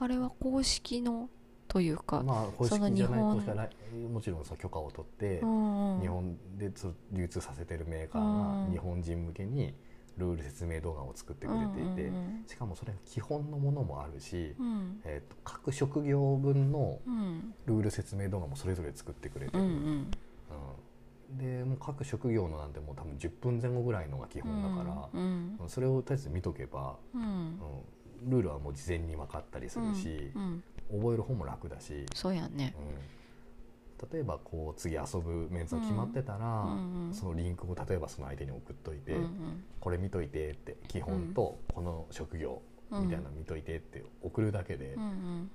[0.00, 1.28] ああれは公式の
[1.74, 3.68] というか、まあ公式そのじゃない日本公式はない
[4.12, 5.96] もちろんその許可を取ってうん。
[5.96, 8.66] うん日本でつ流通させてるメーカーうん。
[8.66, 9.74] が日本人向けに
[10.16, 15.00] ルール説明動画を作ってくれていてうんしかもそれが基本のものもあるし、うん。
[15.04, 17.54] えー、と各職業分のうん。
[17.66, 19.74] ルール説明動画もそれぞれ作ってくれてる、うんうん。
[21.32, 21.36] うん。
[21.36, 27.22] でもう各職業のなんてもう多分10分前後ぐらいのが基本だから、うんそれをとりあえず見とけば、うん。
[27.22, 32.74] うん、ルールはもう事前に分かったりするしう、ん覚える方も楽だし、そうやね。
[34.00, 44.96] うん、例えばこう次遊ぶメンツが決まってたら、うんうんそのリンクを例えばその相手に送っといて、うんこれ見といてって基本とこの職業みたいなの見といてって送るだけで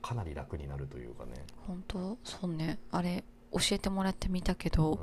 [0.01, 1.31] かなり楽になるというかね、
[1.67, 2.17] 本当？
[2.23, 2.79] そうね。
[2.91, 4.97] あれ教えてもらってみたけど、うん。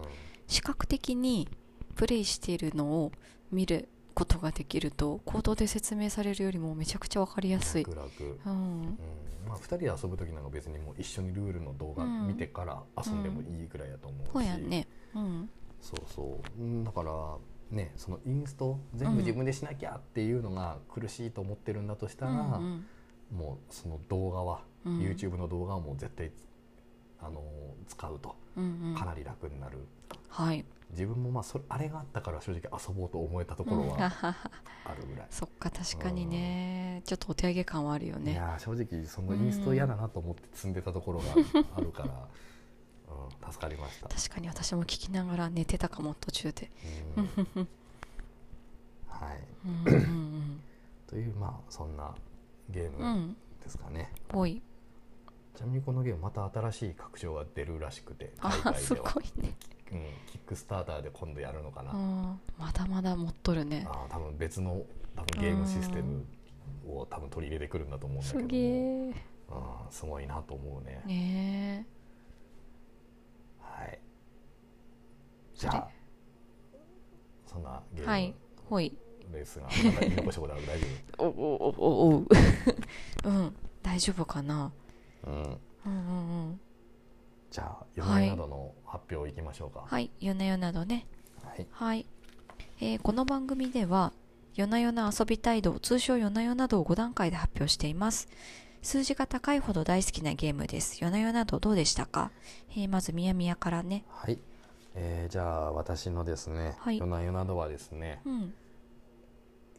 [0.46, 1.48] 視覚的に
[1.96, 3.12] プレイしているのを
[3.50, 8.10] 見ることができると口頭で説明されるよりもめちゃくちゃ分かりやすい、楽々。
[8.46, 8.80] うん。
[8.80, 8.98] うん。
[9.46, 14.88] まあ、2人で遊ぶ時なんか別にもう一緒にルールの動画うん見てから遊んでもいいぐらいだと思うし、そうやんね。
[15.14, 15.50] うん。
[15.82, 16.62] そうそう。
[16.62, 16.82] うん。
[16.82, 17.12] だから
[17.70, 22.86] ねそのインスト全部自分でしなきゃっていうのが苦しいと思ってるんだとしたら、うん
[23.30, 25.00] もうその動画は、うん。
[25.00, 26.30] YouTube の動画はもう絶対
[27.20, 27.42] あの
[27.86, 28.34] 使うと。
[28.56, 28.94] うんうん。
[28.94, 29.78] かなり楽になる、
[30.28, 33.90] はい自分もまあそれあれがあったから正直遊ぼうと思えたところうん。
[33.90, 34.10] は
[34.84, 37.02] あるぐらい、そっか確かにね。
[37.04, 41.24] ちょっとお手上げ感はあるよいねやー正直そのインスト嫌だなと思って積んでたところが
[41.76, 42.28] あるから、
[43.08, 46.70] うん、助かりました、確かに私も聞きながら寝てたかも途中で。
[47.16, 47.68] うん。
[49.08, 49.40] はい。
[49.66, 50.60] うんうん
[51.08, 52.14] というまあそんな
[52.70, 53.06] ゲームうん。
[53.06, 54.62] うんですかね、ぽい。
[55.56, 59.12] ちなみにこのゲームまた新しい拡張が出るらしくて海あす外では。
[59.12, 59.56] ごいね
[59.92, 62.40] うん、キックスターターで今度やるのかな、うん。
[62.58, 63.86] まだまだ持っとるね。
[63.88, 64.82] あー多分別の
[65.14, 66.24] 多分ゲームシステム
[66.88, 68.48] を多分取り入れてくるんだと思うんだけども。
[68.48, 69.06] すげえ。
[69.10, 69.12] うん
[69.90, 71.02] すごいなと思うね。
[71.06, 71.86] ね
[73.60, 73.98] はい。
[75.54, 75.88] じゃあ
[77.46, 78.34] そんなゲームはい。
[78.68, 78.96] ほい。
[79.32, 80.86] ですが、なんか言い残したことある大丈
[81.18, 82.26] おおおおおう。
[83.24, 83.56] うん。
[83.82, 84.72] 大丈夫かな？
[85.22, 86.60] 夫、うん、うんうんうん
[87.50, 89.84] じゃあ4年などの発表いきましょうか。
[89.86, 90.10] はい。
[90.20, 91.06] 夜な夜などね。
[91.42, 91.66] はい。
[91.70, 92.06] はい、
[92.80, 94.12] えーこの番組では
[94.54, 98.28] 夜な夜な遊び態度通称夜な夜などを5段階で発表しています。
[98.82, 100.98] 数字が高いほど大好きなゲームです。
[101.02, 102.30] 夜な夜などどうでしたか、
[102.70, 104.04] えーまずみやみやからね。
[104.08, 104.38] はい、
[104.94, 106.98] えーじゃあ私のですね「はい。
[106.98, 108.54] 夜な夜など」はですねうん。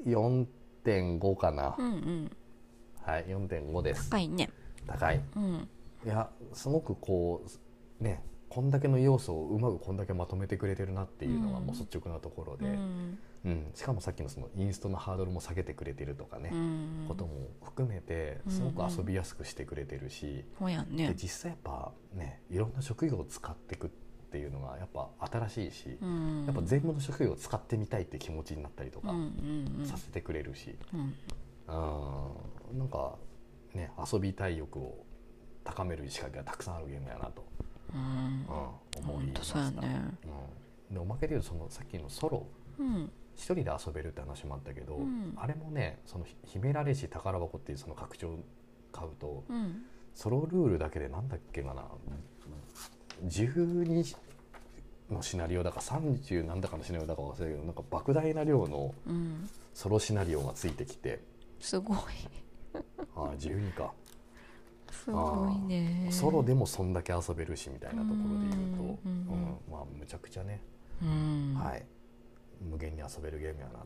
[0.05, 2.31] 4.5かな、うんうん。
[3.01, 4.09] はい4.5です。
[4.09, 4.49] 高いね。
[4.85, 5.21] 高い。
[5.35, 5.69] うん
[6.07, 7.43] いやすごくこ
[7.99, 11.65] うねこんだけの要素をうまくこんだけまとめてくれてるなっていうのがうん。
[11.65, 13.19] もう率直なところうで、ん。
[13.43, 13.71] うん。
[13.75, 17.05] しかもさっきのそのインストのハードルも下げてくれてるとかね、うん。
[17.09, 21.09] ことも含めてすごく遊びやすくしてくれてるし、ほやんね。
[21.09, 23.89] で実際やっぱねいろんな職業を使っていくっ
[24.31, 26.45] ていうのがやっぱ新しいし、うん。
[26.45, 30.99] やっぱ全部の職業を使ってみたいって気持ちになったりとかうんうんさせてくれるし、うん。
[31.67, 32.71] うん。
[32.71, 33.15] うん、なんか
[33.73, 35.05] ね遊びたい欲を
[35.77, 37.45] 高める仕掛けがたくさんあるゲームやなと、
[37.93, 38.45] うん。
[38.49, 40.01] うん、思いました、ね。
[40.89, 42.47] うん、でおまけで言うとそのさっきのソロ。
[42.79, 43.11] うん。
[43.35, 45.33] 一人で遊べるって話もあったけど、うん。
[45.37, 48.39] あれもねその秘められし宝箱っていうその拡張
[48.91, 49.83] 買うとうん。
[50.15, 51.83] ソロルールだけでなんだっけかな。
[53.27, 54.15] 12
[55.11, 59.47] のシナリオだか30なんだかのシナリオだか忘れたけどなんか莫大な量のうん。
[59.75, 61.19] ソロシナリオがついてきて。
[61.59, 61.97] すごい。
[63.15, 63.93] ああ12か
[65.07, 66.09] すごいね。
[66.11, 70.61] ソロでもそんだけ遊べるしみたいなところで言うと、うんうんうんまあむちゃくちゃね、
[71.01, 71.55] うん。
[71.55, 71.85] はい。
[72.69, 73.85] 無限に遊べるゲームやな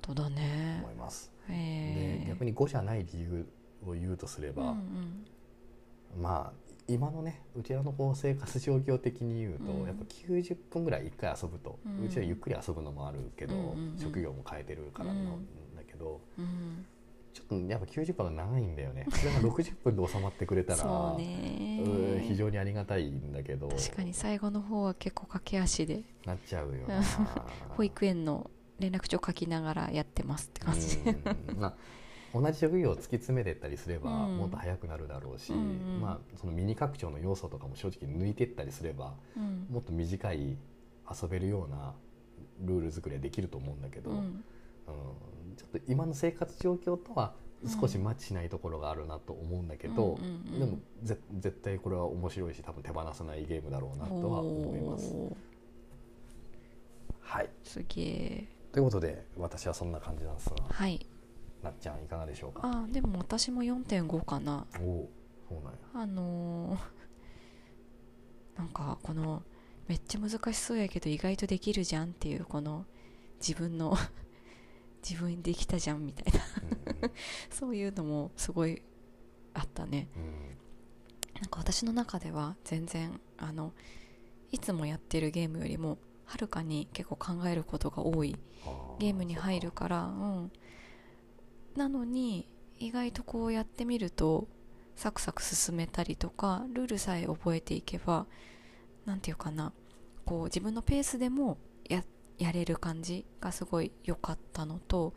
[0.00, 0.80] とだね。
[0.82, 3.46] 思います、で逆に5じゃない理由
[3.86, 5.24] を言うとすれば、うん
[6.20, 6.52] まあ
[6.88, 9.86] 今のねうちらのこう生活状況的に言うと、うん。
[9.86, 16.84] やっぱ90分ぐらい1回遊ぶと、ううんちはゆっくり遊ぶのもあるけど、うんうんうん職業も変えてるからなんうんだけど、うん
[17.36, 19.06] ちょっとやっぱ90分が長いんだよね。
[19.10, 21.82] それが60分で収まってくれたらそうね。
[21.84, 23.68] うん非常にありがたいんだけど。
[23.68, 26.02] 確かに最後の方は結構駆け足で。
[26.24, 27.02] なっちゃうよな。
[27.76, 30.96] 保育園の連絡帳書きながらやってますって感じ。
[30.96, 31.10] う
[31.54, 31.60] ん。
[31.60, 31.76] まあ
[32.32, 34.38] 同じ職業を突き詰めてったりすればうん。
[34.38, 39.66] もっと早くなるだろうし、まあ、そのミニ拡張の要素とかも正直抜いてったりすればうん。
[39.68, 40.56] もっと短い
[41.22, 41.94] 遊べるような
[42.62, 44.42] ルール作りはできると思うんだけど、うん
[44.88, 47.34] うんちょっと今の生活状況とは
[47.80, 50.18] 少しマッチしないところがあるなと思うんだけど、
[50.58, 55.14] でもぜ絶対これは面白いし多分手放さないゲームだろうなとは思います。
[57.20, 60.56] はい、すげえということで私はそんな感じなんですが。
[60.70, 61.06] はい。
[61.62, 62.60] なっちゃんいかがでしょうか？
[62.62, 64.66] あでも私も4.5かな。
[64.78, 65.10] おお
[65.48, 65.78] そうなんや。
[65.94, 66.78] あのー
[68.60, 69.42] なんかこの
[69.88, 72.86] めっちゃ難しそうやけど意外とできるじゃんっていうこの
[73.40, 73.96] 自分の
[75.08, 77.10] 自分できたじゃんみたいな。
[77.50, 78.82] そういうのもすごい
[79.54, 80.08] あったね。
[81.40, 83.72] なんか私の中では全然あの
[84.50, 90.52] いつもやってるゲームよりもはるかに結構考えることが多いあゲームに入るからうん。
[91.76, 94.48] なのに意外とこうやってみると
[94.96, 98.26] サクサク進めたりとかルールさえ覚えていけば
[99.04, 99.72] なんていうかな
[100.24, 102.02] こう自分のペースでもや
[102.38, 105.14] やれる感じがすごい良かったのと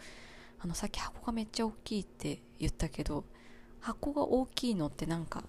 [0.60, 3.26] あのさっき箱がめっちゃ大きいって言ったけど
[3.80, 5.44] 箱が大きいのってなんか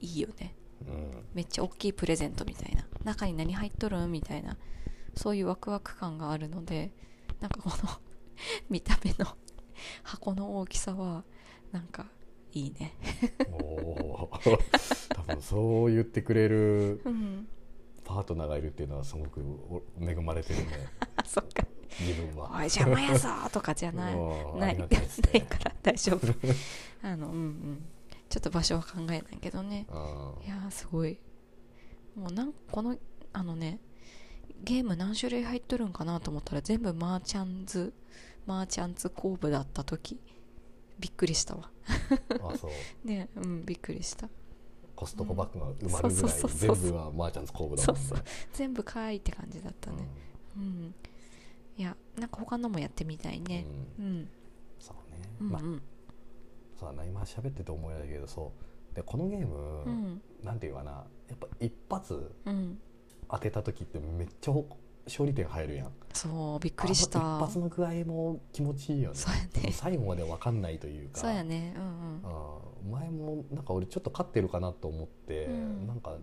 [0.00, 0.54] いいよね。
[0.86, 1.24] うん。
[1.34, 2.86] めっちゃ大きいプレゼントみたいな。
[3.04, 4.56] 中に何入っとるんみたいな。
[5.14, 6.92] そういうワクワク感があるので
[7.40, 7.76] なんかこの
[8.68, 9.36] 見た目の
[10.02, 11.24] 箱の大きさは
[11.72, 12.06] なんか
[12.52, 12.94] いいね。
[13.50, 14.58] おおー。
[15.14, 17.48] 多分そう言ってくれるうん
[18.16, 20.88] パートナーがいるっていうのはすごくお恵まれてるね。
[21.16, 21.66] あ そっか。
[22.00, 22.50] 自分は。
[22.50, 24.14] おい邪魔やぞとかじゃない。
[24.16, 25.40] うんないないね。
[25.42, 26.26] から大丈夫。
[27.06, 27.84] あのうんうん。
[28.30, 29.86] ちょっと場所は考えないけどね。
[29.90, 29.96] うん
[30.46, 31.18] いやーすごい。
[32.14, 32.96] もうなんこの
[33.34, 33.80] あのね
[34.64, 37.92] ゲーム何種類入っとるんかなと思ったら全部マーチャンズ
[38.46, 40.18] マーチャンツコーブだった時。
[40.98, 41.70] びっくりしたわ。
[42.40, 42.68] あそ
[43.04, 43.06] う。
[43.06, 44.30] ねうんびっくりした
[44.96, 48.02] コストコバッグが埋まるぐらい全部はマーチャンズコーブだもんね。
[48.54, 49.96] 全部かいって感じだったね
[50.56, 50.94] うん
[51.76, 53.66] いやなんか他のもやってみたいね
[53.98, 54.28] うんうん
[54.80, 55.62] そうねうんまあ
[56.80, 58.52] そうだな今喋ってて思い出したけどそ
[58.92, 62.78] うでこのゲーム、うんなんていうかなやっぱ一発うん
[63.28, 64.52] 当てた時ってめっちゃ
[65.06, 65.92] 勝利点入るやん。
[66.12, 67.18] そうびっくりした。
[67.18, 69.16] 一発の具合も気持ちいいよね。
[69.16, 69.72] そうやね。
[69.72, 71.20] 最後まで分かんないというか。
[71.20, 71.74] そうやね。
[71.76, 72.90] うんうん。
[72.92, 75.86] 前もなんか俺ちょっと勝ってるかなと思って、うん。
[75.86, 76.16] なんか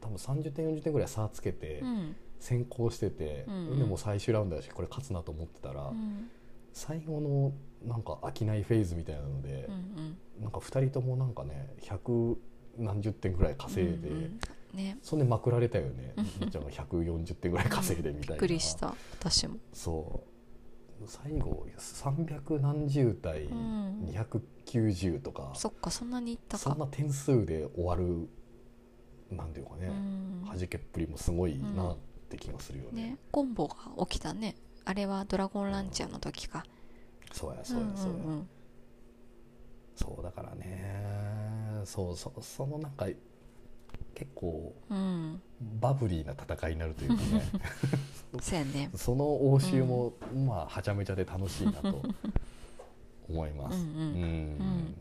[0.00, 1.88] 多分30点40点ぐらい差つけてうん。
[1.88, 6.28] うん先行してて、うんでもう最終ラウンドだしこれ勝つなと思ってたら、うん。
[6.72, 12.36] 最後のなんか飽きないフェーズみたいなのでう、んなんか2人ともなんかね100
[12.78, 14.40] 何十点ぐらい稼いで、うんうん
[14.76, 14.98] ね。
[15.02, 16.12] そんでまくられたよね。
[16.16, 18.94] うんみっちゃんが140点ぐらい稼いでみたいな、びっくりした。
[19.18, 19.56] 私も。
[19.72, 20.36] そう。
[21.06, 24.08] 最後300何十対うん。
[24.10, 26.62] 290とか、そっかそんなにいったか。
[26.62, 28.28] そんな点数で終わる
[29.30, 30.44] なんていうかね、うん。
[30.46, 31.96] 弾けっぷりもすごいなっ
[32.28, 33.18] て気がするよね,、ね。
[33.30, 33.74] コンボが
[34.06, 34.56] 起きたね。
[34.84, 36.64] あれはドラゴンランチャーの時か。
[37.32, 38.48] そうやそうやそうや、んんん。
[39.96, 41.82] そうだからね。
[41.84, 43.06] そうそそのなんか
[44.16, 45.42] 結構うん。
[45.78, 47.42] バブリーな戦いになるというかね。
[48.40, 48.90] そうやね。
[48.94, 50.14] その応酬も、
[50.46, 52.02] まあはちゃめちゃで楽しいなと
[53.28, 53.76] 思います。
[53.76, 53.90] うんうん。
[53.92, 54.96] うん。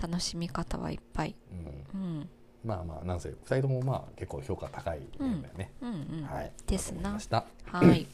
[0.00, 1.34] 楽しみ方はいっぱい。
[1.94, 2.00] うん。
[2.00, 2.28] うん。
[2.62, 5.72] まあまあなんせ2人ともまあ結構評価高いだよね。
[5.80, 7.18] うんうんはい、ですな。
[7.64, 8.06] はい。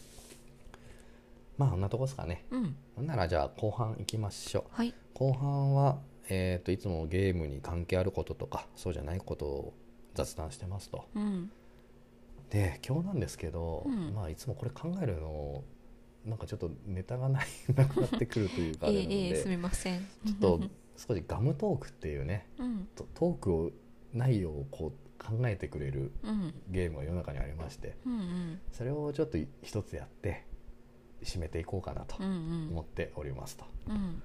[1.59, 2.45] まあこんなとこですかね。
[2.51, 2.77] うん。
[2.95, 4.65] ほんならじゃあ後半いきましょう。
[4.71, 4.95] はい。
[5.15, 9.75] 後半は、えー、といつもゲームに関係あることとかそうじゃないことを
[10.17, 11.05] 雑談してますと。
[11.15, 11.51] うん。
[12.51, 14.15] で今日なんですけど、うん。
[14.15, 15.63] まあいつもこれ考えるの
[16.25, 20.01] なんかちょっとネタがない なくなってくるというかあえれなので、えええすみません。
[20.01, 20.61] ちょっと
[20.97, 22.89] 少しガムトークっていうねうん。
[22.95, 23.71] トトークを
[24.13, 26.55] 内容をこう考えてくれるうん。
[26.71, 28.61] ゲームが世の中にありましてうんうん。
[28.73, 30.47] それをちょっと一つやって
[31.23, 33.95] 締めていこうかなと思っておりますと、うん。
[33.95, 34.23] うん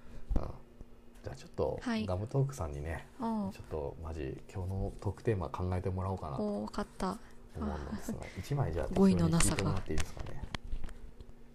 [1.24, 2.05] じゃあちょっとはい。
[2.05, 7.17] ガムトークさんにね、ちょっとマジ今日のトークテーマ考えてもらおうかなとお分かった。
[7.55, 9.55] 思うんですが1枚じゃあ語彙のなさが。
[9.57, 10.43] 適当に聞いてもらっていいですかね？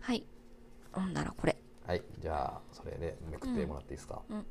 [0.00, 0.26] はい。
[0.92, 1.56] ほんならこれ。
[1.86, 2.02] はい。
[2.20, 4.36] じゃあそれでめくってもらっていいですか、うん。
[4.36, 4.44] うん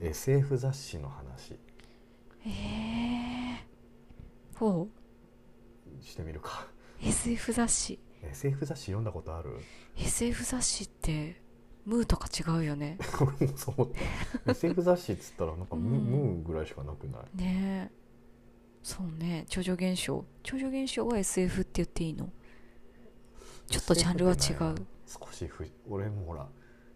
[0.00, 1.58] え SF 雑誌の話。
[2.46, 3.64] ええ
[4.56, 4.88] ほ
[6.04, 6.66] してみるか。
[7.02, 7.98] う SF 雑誌。
[8.22, 9.50] SF 雑誌読んだことある
[9.96, 11.40] ？SF 雑誌って
[11.84, 12.98] ムーとか違うよね。
[13.56, 13.92] そう
[14.50, 16.04] SF 雑誌っつったらなんかム,、うん。
[16.04, 17.36] ムーぐらいしかなくない？
[17.36, 17.90] ね
[18.82, 19.44] そうね。
[19.48, 20.24] 超常現象。
[20.42, 22.30] 超常現象は SF って言っていいの？
[23.66, 24.86] ちょっとジャンルは違う。
[25.06, 26.48] 少しふ俺もほら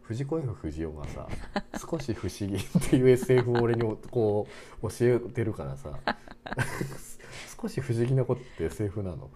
[0.02, 1.28] 藤子 F 不二雄がさ
[1.78, 4.46] 少し不思議っていう SF を俺にこ
[4.82, 5.98] う教えてるからさ
[7.60, 9.30] 少し不思議なことって SF なの？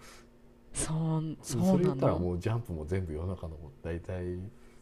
[0.73, 4.39] そうそそうなれ言ったらのもうジャンプも全部世の中の大体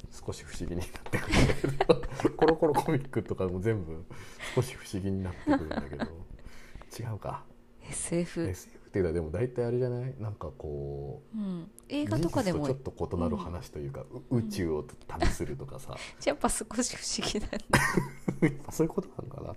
[0.09, 4.05] 少し不思議になってくるんだけど コロコロコミックとかも全部
[4.55, 6.05] 少し不思議になってくるんだけど
[6.97, 7.43] 違うか
[7.89, 10.15] ？SF、SF っていうのはでも大体あれじゃない？
[10.19, 17.47] なんかこううん、映画とかでもちょっと異なる話というか、う宇宙を旅するとかさ、 やっぱ少し不思議だ。
[18.71, 19.55] そういうことなのかな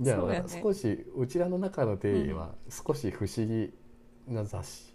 [0.00, 0.44] じゃあ、ね。
[0.62, 3.72] 少しうちらの中の定義は少し不思議
[4.26, 4.94] な雑誌、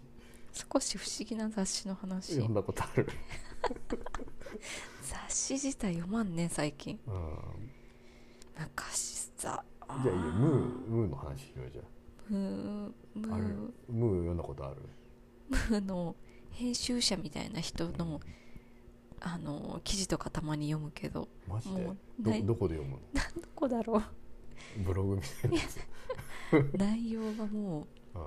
[0.52, 2.34] 少し不思議な雑誌の話。
[2.34, 3.06] 読んだことある、
[5.02, 6.98] 雑誌自体読まんね最近。
[7.06, 7.14] うん、
[8.58, 9.64] 昔さ。
[10.02, 10.32] じゃあいいよ。
[10.32, 11.82] ムームーの話しようじゃ
[12.28, 13.72] ムームー。
[13.88, 14.76] ムー読んだことある？
[15.48, 16.14] ムーの
[16.50, 18.20] 編集者みたいな人の
[19.22, 21.28] あの記事とかたまに読むけど。
[21.48, 21.70] マジ
[22.18, 22.40] で？
[22.42, 23.00] どどこで読むの？
[23.42, 24.02] どこだろ
[24.78, 25.76] ブログみたいなやつ、
[26.56, 28.22] う内容がもうん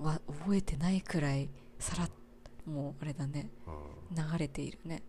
[0.00, 1.48] うわ覚えてないくらい
[1.78, 2.10] さらっ
[2.68, 3.50] もうあれだね。
[3.66, 3.70] う
[4.12, 5.02] ん、流れているね。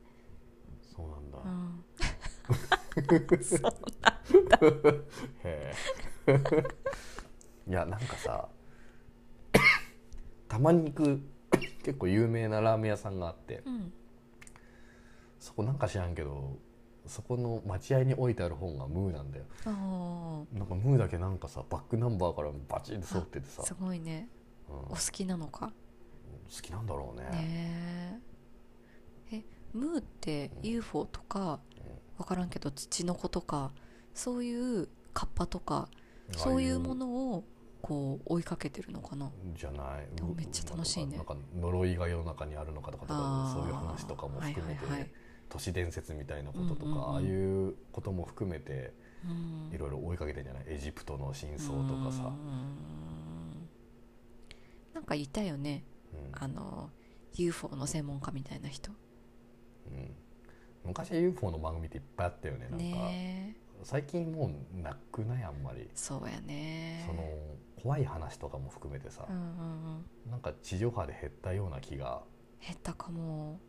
[0.95, 1.83] そうなんだ、うん。
[5.43, 5.73] へ
[6.27, 6.33] え。
[7.67, 8.49] いやなんかさ
[10.47, 11.21] たまに行く
[11.83, 13.61] 結構有名なラーメン屋さんがあって。
[13.65, 13.93] うん。
[15.39, 16.57] そこなんか知らんけど
[17.09, 19.45] そこの待合に置いてある本がムーなんだよ。
[19.65, 23.63] あなんかムーだけなんかさバックナンバーからバチンと揃っててさ。
[23.63, 24.29] あ、すごいね。
[24.69, 24.75] うん。
[24.75, 25.73] お好きなのか？
[26.55, 27.25] 好きなんだろうね。
[27.31, 28.21] ね
[29.31, 29.37] え。
[29.37, 29.43] え
[29.73, 31.59] ムーって UFO とか
[32.17, 33.71] 分からんけど土の子とか
[34.13, 35.89] そういうカッパとか
[36.31, 37.43] そういうものを
[37.81, 39.31] こう追いかけてるのかな？
[39.55, 40.07] じゃない。
[40.21, 41.17] おめっちゃ楽しいね。
[41.17, 45.11] なんか呪いが世の中にあるのかとかそういう話とかも含めて、はいはいはい
[45.49, 48.93] 都市伝説みたいなこととか、ああいうことも含めて
[49.25, 49.75] うん。
[49.75, 50.63] いろいろ追いかけてんじゃない？
[50.67, 52.23] エジプトの真相とかさ。
[52.23, 53.67] う、ん
[54.93, 55.83] なんかいたよね。
[56.13, 56.43] うん。
[56.43, 56.89] あの
[57.35, 58.91] UFO の専門家みたいな人。
[59.87, 60.15] うん。
[60.85, 63.61] 昔 UFO の番組っていっぱいあったよねなんか、ねえ。
[63.83, 65.43] 最近もうなくない？
[65.43, 67.03] あんまり、そうやね。
[67.07, 67.23] その
[67.81, 69.25] 怖い話とかも含めてさ。
[69.29, 69.43] う、んうん
[70.25, 70.31] うん。
[70.31, 72.21] なんか地上波で減ったような気が。
[72.65, 73.59] 減ったかも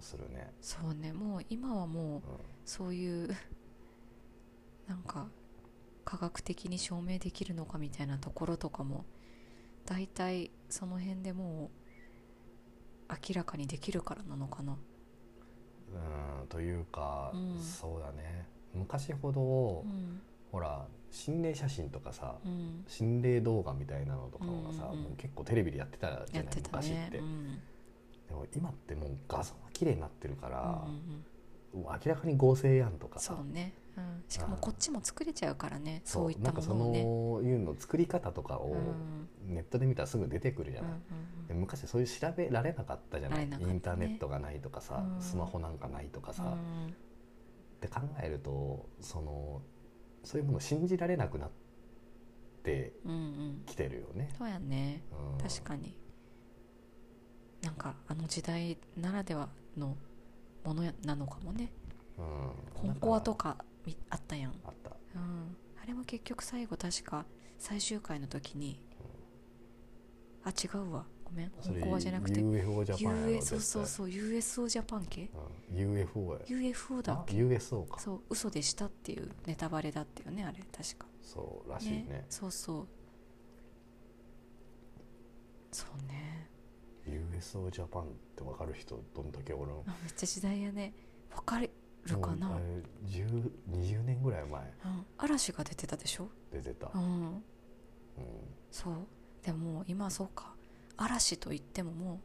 [0.00, 1.12] するね、そうね。
[1.12, 2.22] もう今はもうう
[2.64, 3.28] そういう
[4.86, 5.28] なんか
[6.04, 9.04] 科学的に証明できるのかみたいなところとかも
[9.84, 11.70] 大体その辺でも
[13.08, 14.76] う明らかにできるからなのかな。
[16.42, 17.58] うんというか、うん。
[17.58, 18.46] そうだね。
[18.74, 20.20] 昔ほど、うん。
[20.52, 22.84] ほら心霊写真とかさ、うん。
[22.86, 25.02] 心霊動画みたいなのとかがさ、うんうんうん。
[25.04, 27.58] もう結構テレビでやってたじゃないやってた昔って、ねうん
[28.28, 31.24] でも今ってもう画像が綺麗になってるから、うんうん
[31.74, 33.34] 明らかに合成やんとかさ。
[33.36, 36.00] そうね、うん、しかもこっちも作れちゃうからね。
[36.02, 39.54] そそういったなんかそものをねのいうの作り方とかをうん。
[39.54, 40.98] ネットで見たらすぐ出てくるじゃうんうない、
[41.44, 41.46] ん。
[41.46, 43.58] で昔そういう調べられなかったじゃない、ね。
[43.60, 45.20] インターネットがないとかさ、うん。
[45.20, 46.86] スマホなんかないとかさ、うん。
[46.86, 46.90] っ
[47.80, 49.60] て考えるとその
[50.24, 51.50] そういうものを信じられなくなっ
[52.62, 53.62] てうんうん。
[53.66, 54.30] きてるよね。
[54.38, 55.02] そうやね。
[55.12, 55.38] うん。
[55.38, 55.94] 確かに
[57.62, 59.96] なんかあの時代ならではの
[60.64, 61.72] ものやなのかもね。
[62.18, 62.24] うん、
[62.74, 63.56] 本コアとか
[64.10, 64.90] あったやん、あった。
[65.14, 67.24] うん、あれも結局最後確か
[67.58, 68.80] 最終回の時に、
[70.44, 71.04] あ違うわ。
[71.24, 71.52] ごめん。
[71.58, 72.40] 本コアじゃなくて。
[72.40, 74.10] UFO ジャパンやろそうそうそう。
[74.10, 75.30] USO ジャパン系。
[75.70, 75.76] うん。
[75.76, 76.40] UFO や。
[76.46, 78.00] UFO だっあけ USO か。
[78.00, 78.20] そう。
[78.30, 80.58] 嘘でしたっていうネタバレだったよねあれ。
[80.76, 81.06] 確か。
[81.22, 82.24] そうらしいね。
[82.30, 82.86] そうそう。
[85.70, 86.37] そうね
[87.38, 89.74] USO ジャパンって分かる人どんだけおるん？
[89.86, 90.92] あめっちゃ時代やね。
[91.34, 91.70] わかる
[92.20, 92.64] かな、もうあれ
[93.06, 94.60] 10 20年ぐらい前。
[94.62, 96.28] うん、嵐が出てたでしょ？
[96.52, 97.02] 出てた、うん。
[97.02, 97.40] うん。
[98.70, 98.94] そう。
[99.44, 100.54] でも今そうか。
[100.96, 102.18] 嵐と言ってももう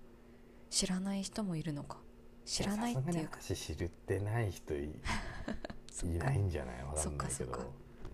[0.70, 1.98] 知らない人もいるのか。
[2.46, 3.38] 知らないっていうか。
[3.40, 4.86] 嵐知るってない人い
[6.04, 6.84] いないんじゃない？
[6.84, 7.04] わかんないけど。
[7.04, 7.60] そっかそっか。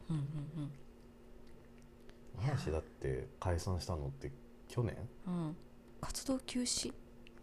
[0.09, 0.71] うんうん
[2.41, 4.31] 嵐だって解散したのって
[4.67, 4.95] 去年？
[5.27, 5.57] うんうん
[6.01, 6.93] 活動休止。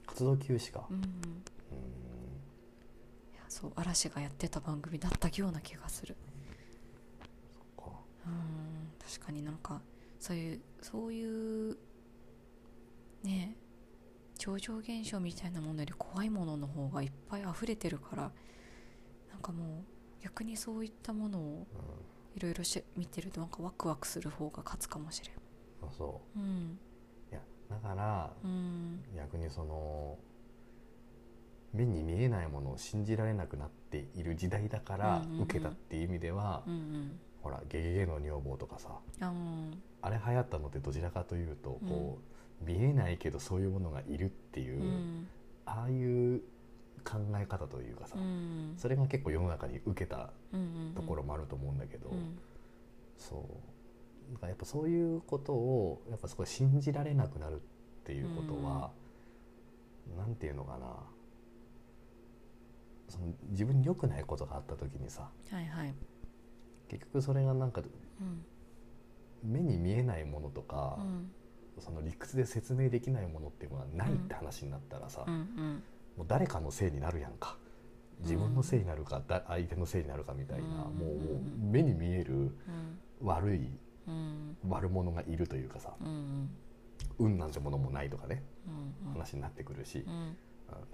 [0.07, 0.86] 活動休止か。
[0.90, 1.02] うんうん。
[1.02, 1.09] いうん
[3.36, 6.16] やそう嵐がやってた番組だったような気がする。
[7.52, 7.92] そっか。
[8.26, 9.82] うん確かになんか
[10.18, 11.76] そういうそういう
[13.22, 13.66] ねえ
[14.38, 18.32] 超常現象みたいなものより怖いものの方がいっぱい溢れてるから
[19.32, 19.84] なんかも
[20.20, 21.66] う逆にそういったものを
[22.34, 25.34] いろいろし見てるとなんかワクワクする方が勝つかもしれん。
[25.80, 25.90] そう。
[25.96, 26.42] そうん。
[26.42, 26.48] うい
[26.78, 26.86] や
[27.71, 29.01] だからうん。
[29.17, 30.19] 逆にその
[31.73, 35.43] 目に見えないものを信じられなくなっている時代だからうんうんうん。
[35.43, 37.21] 受けたっていう意味では、うんうん。
[37.43, 42.19] ほら「ゲゲゲの女房」とかさあうんあれ流行ったのってどちらかというとこ
[42.62, 45.29] う、見えないけどそういうものがいるっていう、うん。
[45.64, 46.41] ああいう
[47.05, 48.75] 考え方というかさ、うん。
[48.77, 50.95] それが結構世の中に受けたうんうん。
[50.95, 52.39] ところもあると思うんだけど、うん。
[53.17, 53.43] そう
[54.33, 57.59] だからやっぱそういうことをやっぱそこで信じられなくなるっ
[58.05, 58.91] ていうことは、
[60.16, 60.87] なんていうのかな。
[63.09, 65.95] その自分に良くないことがあった時にさはいはい。
[66.89, 68.45] 結局それがなんかうん。
[69.49, 71.31] 目に見えないものとかう、ん。
[71.81, 75.83] その理屈で説明できないものっていうのがないって話になったらさ、うんうん。
[76.16, 77.57] もう誰かのせいになるやんか。
[78.20, 82.51] 自分のせいになるか、だ相手のせいになるかみたいな、うんもう目に見えるうん。
[83.22, 83.79] 悪いうん
[84.68, 86.50] 悪者がいるというかさうん
[87.18, 90.04] 運なんてものもないとかねうん話になってくるし、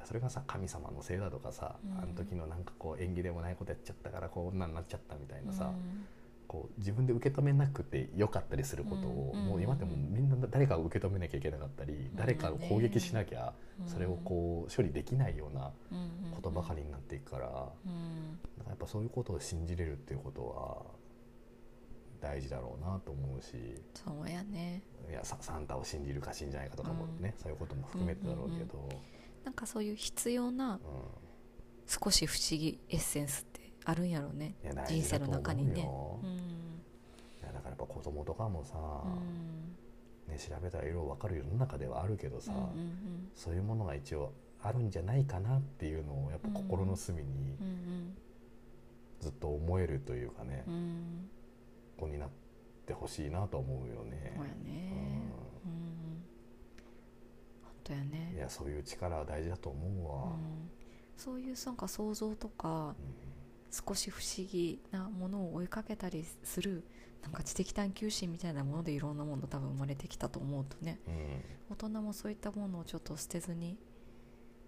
[0.04, 2.02] それがさ神様のせいだとかさ、うん。
[2.02, 6.06] あの時のなんかこう縁起でもないことやっちゃったからこう女になっちゃったみたいなさ、うん。
[6.46, 13.54] こう自分で受け止めなくてよかったりすることを、うんもう今ってもうみんな誰かが受け止めなきゃいけなかったり、誰かを攻撃しなきゃ
[13.86, 15.70] それをこう処理できないような
[16.34, 18.68] ことばかりになっていくから、なんかうん。
[18.68, 20.82] やっぱそういうことを信じれるっていうことは
[22.22, 23.82] 大事だろうなと思うし。
[23.94, 24.82] そうやね。
[25.10, 28.88] いやササンタを信じるか信じないかとかもね、そういうことも含めてだろうけど、
[29.44, 30.80] なんかそういう必要なうん。
[31.86, 34.54] 少し不思議エッセンスってあるんやろうね。
[34.88, 35.82] 人生の中にね。
[35.82, 36.30] ようん。
[36.30, 36.34] い
[37.42, 40.32] やだからやっぱ子供とかもさ、うん。
[40.32, 48.16] ね、調べたら色々分かる世の中ではあるけどさ、うんうんそういうものが一応あるんじゃないかなっていうのをやっぱ心の隅にうんうん
[49.20, 51.30] ずっと思えるというかね、うんうん
[52.02, 52.28] 子になっ
[52.86, 54.34] てほしいなと思うよね。
[54.36, 54.92] そうやね。
[55.64, 56.24] うん。
[57.62, 60.24] 本当やうんいねやそういう力は大事だと思うわ。
[60.24, 60.70] うん。
[61.16, 62.94] そういうなんか想像とか
[63.70, 66.84] 少し不思議なものを追いかけたりする
[67.22, 70.98] なんか知的探求心みたいなものでいろんなもの多分生まれてきたと思うとね。
[71.70, 73.78] 大人もそういったものをちょっと捨てずに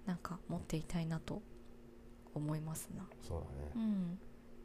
[0.07, 1.43] なんか持っていたいなと
[2.35, 3.07] 思いますな。
[3.23, 4.19] そうだね、まうん。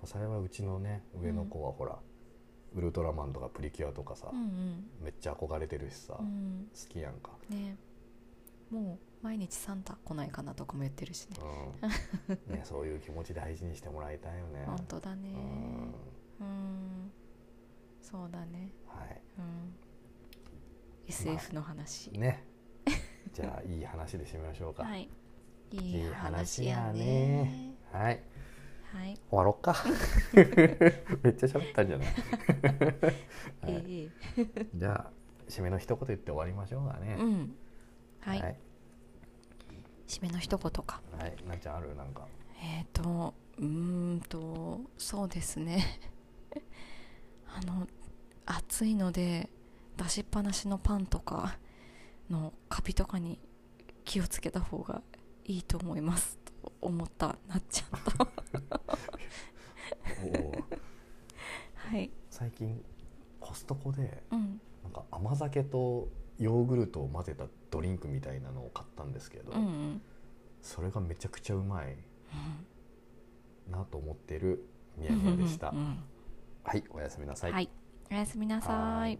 [0.03, 1.97] あ幸いうちのね上の子はほら、
[2.76, 4.89] ウルトラマンとかプリキュアとかさ、うんうん。
[5.01, 6.70] めっちゃ憧れてるしさ、好うん。
[6.89, 7.78] きやんか、ね。
[8.70, 11.38] もう毎日サンタ来ないかなとかも言ってるしね。
[12.47, 12.53] うん。
[12.53, 14.63] ね、そういう気持ち大事にしてもらいたいよね。
[14.67, 15.30] 本当だね。
[16.39, 16.47] うん。
[16.47, 17.11] うん。
[18.01, 18.72] そうだね。
[18.86, 19.22] はい。
[19.38, 19.76] うん。
[21.07, 22.43] SF の話、ね。
[23.34, 24.84] じゃあいい話で締めましょうか。
[24.84, 25.09] はい。
[25.72, 27.76] いい話やね。
[27.91, 28.24] はい
[28.94, 29.76] はい、終わろっか。
[31.24, 32.08] めっちゃ喋ったんじゃない、
[33.62, 34.12] はい。
[34.38, 35.12] えじゃあ
[35.48, 37.16] 締めの一言言って終わりましょうかね。
[37.20, 37.56] え、うん。
[38.22, 38.60] はい、はい、
[40.08, 41.02] 締めの一言か。
[41.18, 41.96] はい、なんちゃんある？
[41.96, 42.28] なんか。
[42.62, 46.00] えっ、ー、とうーんとそうですね。
[47.48, 47.88] あの
[48.46, 49.50] 暑いので
[49.98, 51.58] 出しっぱなしのパンとか
[52.30, 53.40] のカビとかに
[54.06, 55.02] 気をつけた方が
[55.46, 56.38] いいと思います。
[56.38, 56.49] と
[56.82, 58.28] 思ったなっちゃんと
[60.24, 60.63] おー。
[61.76, 62.11] はい。
[62.30, 62.84] 最近
[63.39, 64.61] コストコでうん。
[64.84, 70.01] なんか甘酒とヨーグルトを混ぜたドリンクみたいなのを買ったんですけど、うんうん。
[70.61, 71.93] それがめちゃくちゃうまい
[73.67, 73.72] うん。
[73.72, 74.65] なと思っている
[74.97, 76.03] ミヤミヤでした、うんうん
[76.61, 77.70] はいおやすみなさい、はい
[78.11, 79.20] おやすみなさはいい